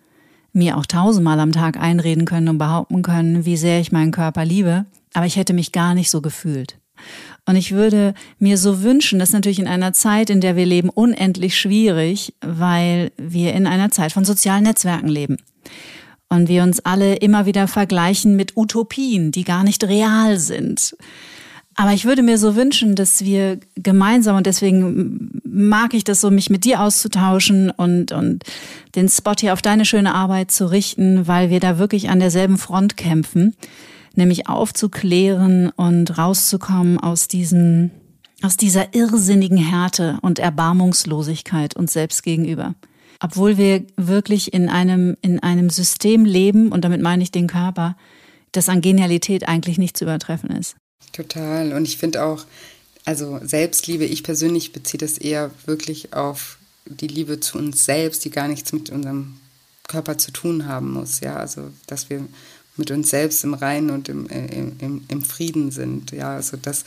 [0.51, 4.43] mir auch tausendmal am Tag einreden können und behaupten können, wie sehr ich meinen Körper
[4.43, 6.77] liebe, aber ich hätte mich gar nicht so gefühlt.
[7.45, 10.65] Und ich würde mir so wünschen, das ist natürlich in einer Zeit, in der wir
[10.65, 15.37] leben, unendlich schwierig, weil wir in einer Zeit von sozialen Netzwerken leben.
[16.27, 20.95] Und wir uns alle immer wieder vergleichen mit Utopien, die gar nicht real sind.
[21.77, 26.31] Aber ich würde mir so wünschen, dass wir gemeinsam, und deswegen mag ich das so,
[26.31, 28.43] mich mit dir auszutauschen und, und
[28.95, 32.57] den Spot hier auf deine schöne Arbeit zu richten, weil wir da wirklich an derselben
[32.57, 33.55] Front kämpfen,
[34.15, 37.91] nämlich aufzuklären und rauszukommen aus diesem,
[38.41, 42.75] aus dieser irrsinnigen Härte und Erbarmungslosigkeit uns selbst gegenüber.
[43.19, 47.97] Obwohl wir wirklich in einem, in einem System leben, und damit meine ich den Körper,
[48.53, 50.77] das an Genialität eigentlich nicht zu übertreffen ist.
[51.11, 51.73] Total.
[51.73, 52.45] Und ich finde auch,
[53.05, 58.29] also Selbstliebe, ich persönlich beziehe das eher wirklich auf die Liebe zu uns selbst, die
[58.29, 59.37] gar nichts mit unserem
[59.87, 61.19] Körper zu tun haben muss.
[61.19, 62.25] Ja, also dass wir
[62.77, 66.11] mit uns selbst im Reinen und im, äh, im, im Frieden sind.
[66.11, 66.83] Ja, also dass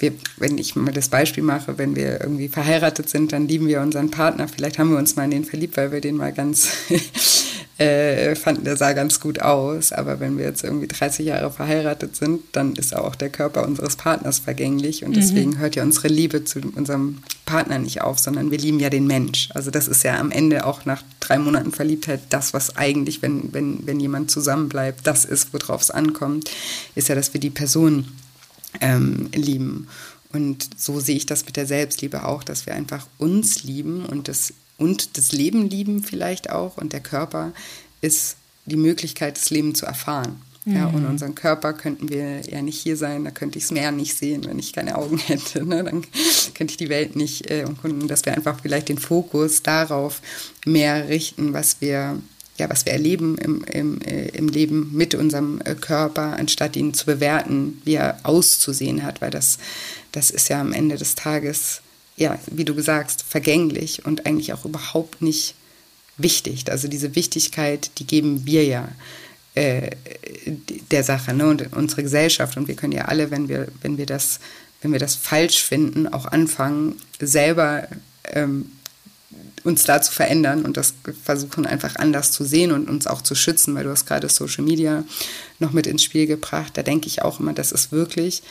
[0.00, 3.80] wir, wenn ich mal das Beispiel mache, wenn wir irgendwie verheiratet sind, dann lieben wir
[3.80, 4.48] unseren Partner.
[4.48, 6.68] Vielleicht haben wir uns mal in den verliebt, weil wir den mal ganz
[7.78, 9.92] äh, fanden, der sah ganz gut aus.
[9.92, 13.96] Aber wenn wir jetzt irgendwie 30 Jahre verheiratet sind, dann ist auch der Körper unseres
[13.96, 15.04] Partners vergänglich.
[15.04, 15.58] Und deswegen mhm.
[15.58, 19.48] hört ja unsere Liebe zu unserem Partner nicht auf, sondern wir lieben ja den Mensch.
[19.54, 23.52] Also das ist ja am Ende auch nach drei Monaten Verliebtheit das, was eigentlich, wenn,
[23.52, 26.50] wenn, wenn jemand zusammenbleibt, das ist, worauf es ankommt,
[26.94, 28.06] ist ja, dass wir die Person
[28.80, 29.88] ähm, lieben.
[30.32, 34.28] Und so sehe ich das mit der Selbstliebe auch, dass wir einfach uns lieben und
[34.28, 37.52] das und das Leben lieben vielleicht auch und der Körper
[38.00, 40.40] ist die Möglichkeit, das Leben zu erfahren.
[40.64, 40.76] Mhm.
[40.76, 43.92] Ja, und unseren Körper könnten wir ja nicht hier sein, da könnte ich das Meer
[43.92, 45.64] nicht sehen, wenn ich keine Augen hätte.
[45.64, 45.84] Ne?
[45.84, 46.04] Dann
[46.54, 50.22] könnte ich die Welt nicht äh, und dass wir einfach vielleicht den Fokus darauf
[50.64, 52.18] mehr richten, was wir
[52.60, 56.94] ja, was wir erleben im, im, äh, im Leben mit unserem äh, Körper, anstatt ihn
[56.94, 59.58] zu bewerten, wie er auszusehen hat, weil das,
[60.12, 61.82] das ist ja am Ende des Tages
[62.20, 65.54] ja, wie du sagst, vergänglich und eigentlich auch überhaupt nicht
[66.18, 66.70] wichtig.
[66.70, 68.88] Also diese Wichtigkeit, die geben wir ja
[69.54, 69.92] äh,
[70.90, 71.48] der Sache ne?
[71.48, 72.58] und unsere Gesellschaft.
[72.58, 74.38] Und wir können ja alle, wenn wir, wenn wir das,
[74.82, 77.88] wenn wir das falsch finden, auch anfangen, selber
[78.24, 78.70] ähm,
[79.64, 83.34] uns da zu verändern und das versuchen einfach anders zu sehen und uns auch zu
[83.34, 85.04] schützen, weil du hast gerade Social Media
[85.58, 86.76] noch mit ins Spiel gebracht.
[86.76, 88.42] Da denke ich auch immer, das ist wirklich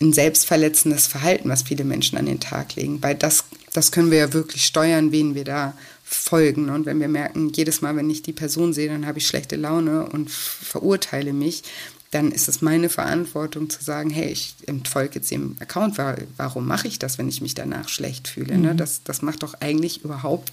[0.00, 3.02] ein selbstverletzendes Verhalten, was viele Menschen an den Tag legen.
[3.02, 6.70] Weil das, das können wir ja wirklich steuern, wen wir da folgen.
[6.70, 9.56] Und wenn wir merken, jedes Mal, wenn ich die Person sehe, dann habe ich schlechte
[9.56, 11.64] Laune und verurteile mich,
[12.10, 15.98] dann ist es meine Verantwortung zu sagen, hey, ich entfolge jetzt dem Account.
[16.38, 18.56] Warum mache ich das, wenn ich mich danach schlecht fühle?
[18.56, 18.72] Ne?
[18.72, 18.76] Mhm.
[18.78, 20.52] Das, das macht doch eigentlich überhaupt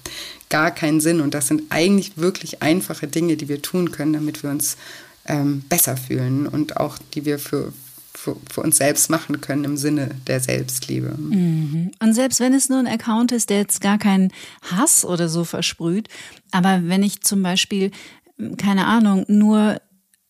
[0.50, 1.20] gar keinen Sinn.
[1.20, 4.76] Und das sind eigentlich wirklich einfache Dinge, die wir tun können, damit wir uns
[5.26, 7.72] ähm, besser fühlen und auch die wir für,
[8.12, 11.16] für, für, uns selbst machen können im Sinne der Selbstliebe.
[11.16, 11.92] Mhm.
[12.00, 14.30] Und selbst wenn es nur ein Account ist, der jetzt gar keinen
[14.60, 16.08] Hass oder so versprüht,
[16.50, 17.92] aber wenn ich zum Beispiel,
[18.58, 19.80] keine Ahnung, nur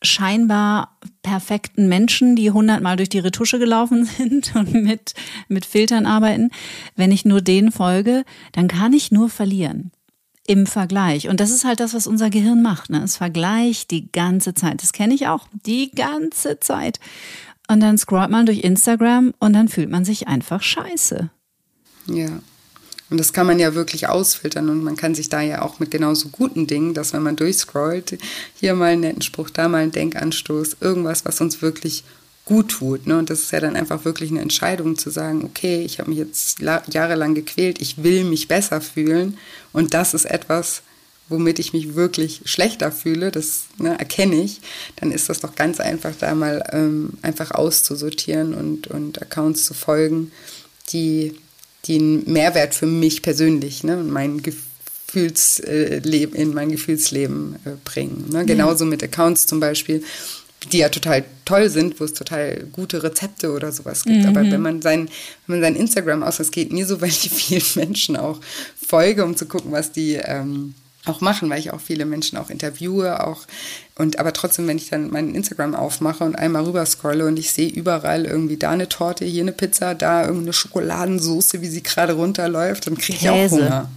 [0.03, 5.15] scheinbar perfekten Menschen, die hundertmal durch die Retusche gelaufen sind und mit,
[5.49, 6.51] mit Filtern arbeiten,
[6.95, 9.91] wenn ich nur denen folge, dann kann ich nur verlieren
[10.47, 11.29] im Vergleich.
[11.29, 12.91] Und das ist halt das, was unser Gehirn macht.
[12.91, 13.03] Ne?
[13.03, 14.83] Es vergleicht die ganze Zeit.
[14.83, 15.49] Das kenne ich auch.
[15.53, 17.01] Die ganze Zeit.
[17.69, 21.31] Und dann scrollt man durch Instagram und dann fühlt man sich einfach scheiße.
[22.07, 22.39] Ja.
[23.09, 25.93] Und das kann man ja wirklich ausfiltern und man kann sich da ja auch mit
[25.93, 28.19] genauso guten Dingen, dass wenn man durchscrollt,
[28.57, 32.03] hier mal einen netten Spruch, da mal einen Denkanstoß, irgendwas, was uns wirklich
[32.47, 33.07] gut tut.
[33.07, 33.19] Ne?
[33.19, 36.19] Und das ist ja dann einfach wirklich eine Entscheidung zu sagen, okay, ich habe mich
[36.19, 39.39] jetzt jahrelang gequält, ich will mich besser fühlen
[39.73, 40.83] und das ist etwas,
[41.29, 44.61] womit ich mich wirklich schlechter fühle, das ne, erkenne ich,
[44.97, 49.75] dann ist das doch ganz einfach, da mal ähm, einfach auszusortieren und, und Accounts zu
[49.75, 50.31] folgen,
[50.93, 51.35] die,
[51.87, 58.26] die einen Mehrwert für mich persönlich ne, und mein Gefühlsleben, in mein Gefühlsleben äh, bringen.
[58.30, 58.45] Ne?
[58.45, 60.03] Genauso mit Accounts zum Beispiel,
[60.72, 64.22] die ja total toll sind, wo es total gute Rezepte oder sowas gibt.
[64.22, 64.28] Mhm.
[64.28, 65.09] Aber wenn man sein,
[65.47, 68.41] wenn man sein Instagram aus, das geht mir so, weil ich vielen Menschen auch
[68.87, 70.74] folge, um zu gucken, was die ähm,
[71.07, 73.43] auch machen, weil ich auch viele Menschen auch interviewe, auch
[73.99, 77.53] und aber trotzdem, wenn ich dann meinen Instagram aufmache und einmal rüber scrolle und ich
[77.53, 82.13] sehe überall irgendwie da eine Torte, hier eine Pizza, da irgendeine Schokoladensoße, wie sie gerade
[82.13, 83.89] runterläuft, dann kriege ich auch Hunger.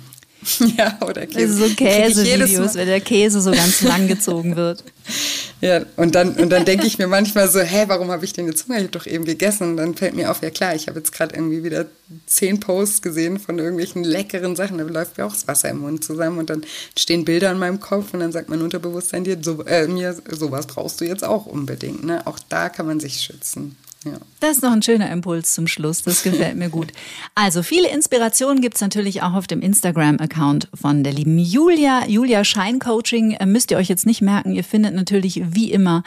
[0.78, 1.54] Ja, oder Käse.
[1.54, 4.84] So Käsevideos, wenn der Käse so ganz lang gezogen wird.
[5.62, 8.48] Ja, und dann, und dann denke ich mir manchmal so, hä, warum habe ich den
[8.48, 8.78] jetzt Hunger?
[8.78, 9.72] Ich habe doch eben gegessen.
[9.72, 11.86] Und dann fällt mir auf, ja klar, ich habe jetzt gerade irgendwie wieder
[12.28, 14.78] zehn Posts gesehen von irgendwelchen leckeren Sachen.
[14.78, 16.64] Da läuft mir auch das Wasser im Mund zusammen und dann
[16.98, 20.66] stehen Bilder in meinem Kopf und dann sagt mein Unterbewusstsein dir, so, äh, mir, sowas
[20.66, 22.06] brauchst du jetzt auch unbedingt.
[22.06, 22.26] Ne?
[22.26, 23.76] Auch da kann man sich schützen.
[24.06, 24.14] Ja.
[24.40, 26.04] Das ist noch ein schöner Impuls zum Schluss.
[26.04, 26.92] Das gefällt mir gut.
[27.36, 32.06] Also viele Inspirationen gibt's natürlich auch auf dem Instagram-Account von der lieben Julia.
[32.08, 34.54] Julia Scheincoaching äh, müsst ihr euch jetzt nicht merken.
[34.54, 36.04] Ihr findet natürlich wie immer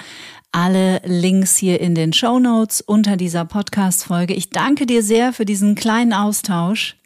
[0.53, 4.35] alle Links hier in den Show Notes unter dieser Podcast-Folge.
[4.35, 6.97] Ich danke dir sehr für diesen kleinen Austausch.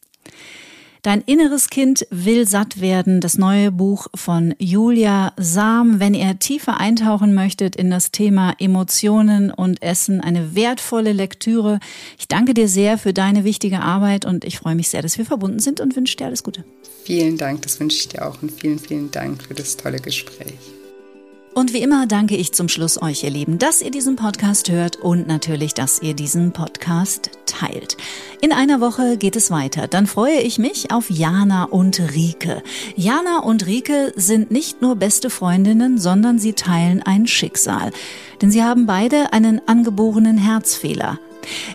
[1.07, 3.21] Dein inneres Kind will satt werden.
[3.21, 6.01] Das neue Buch von Julia Sam.
[6.01, 11.79] Wenn ihr tiefer eintauchen möchtet in das Thema Emotionen und Essen, eine wertvolle Lektüre.
[12.19, 15.25] Ich danke dir sehr für deine wichtige Arbeit und ich freue mich sehr, dass wir
[15.25, 16.65] verbunden sind und wünsche dir alles Gute.
[17.05, 20.76] Vielen Dank, das wünsche ich dir auch und vielen, vielen Dank für das tolle Gespräch.
[21.57, 24.97] Und wie immer danke ich zum Schluss euch, ihr Lieben, dass ihr diesen Podcast hört
[24.97, 27.97] und natürlich, dass ihr diesen Podcast teilt.
[28.43, 29.89] In einer Woche geht es weiter.
[29.89, 32.63] Dann freue ich mich auf Jana und Rike.
[32.95, 37.91] Jana und Rike sind nicht nur beste Freundinnen, sondern sie teilen ein Schicksal.
[38.43, 41.19] Denn sie haben beide einen angeborenen Herzfehler.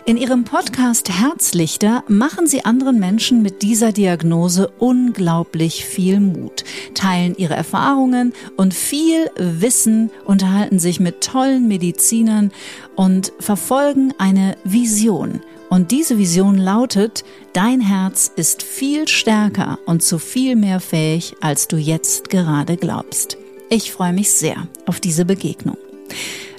[0.04, 6.64] In ihrem Podcast Herzlichter machen sie anderen Menschen mit dieser Diagnose unglaublich viel Mut,
[6.94, 12.52] teilen ihre Erfahrungen und viel Wissen, unterhalten sich mit tollen Medizinern
[12.96, 15.40] und verfolgen eine Vision.
[15.70, 21.66] Und diese Vision lautet, dein Herz ist viel stärker und zu viel mehr fähig, als
[21.66, 23.38] du jetzt gerade glaubst.
[23.70, 25.78] Ich freue mich sehr auf diese Begegnung.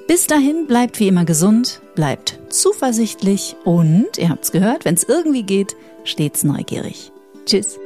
[0.08, 5.44] Bis dahin bleibt wie immer gesund, bleibt zuversichtlich und, ihr habt's gehört, wenn es irgendwie
[5.44, 7.12] geht, stets neugierig.
[7.46, 7.80] Tschüss.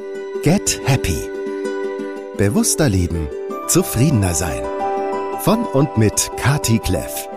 [0.44, 1.18] Get Happy.
[2.38, 3.28] Bewusster leben,
[3.68, 4.62] zufriedener sein.
[5.42, 7.28] Von und mit Kati Kleff.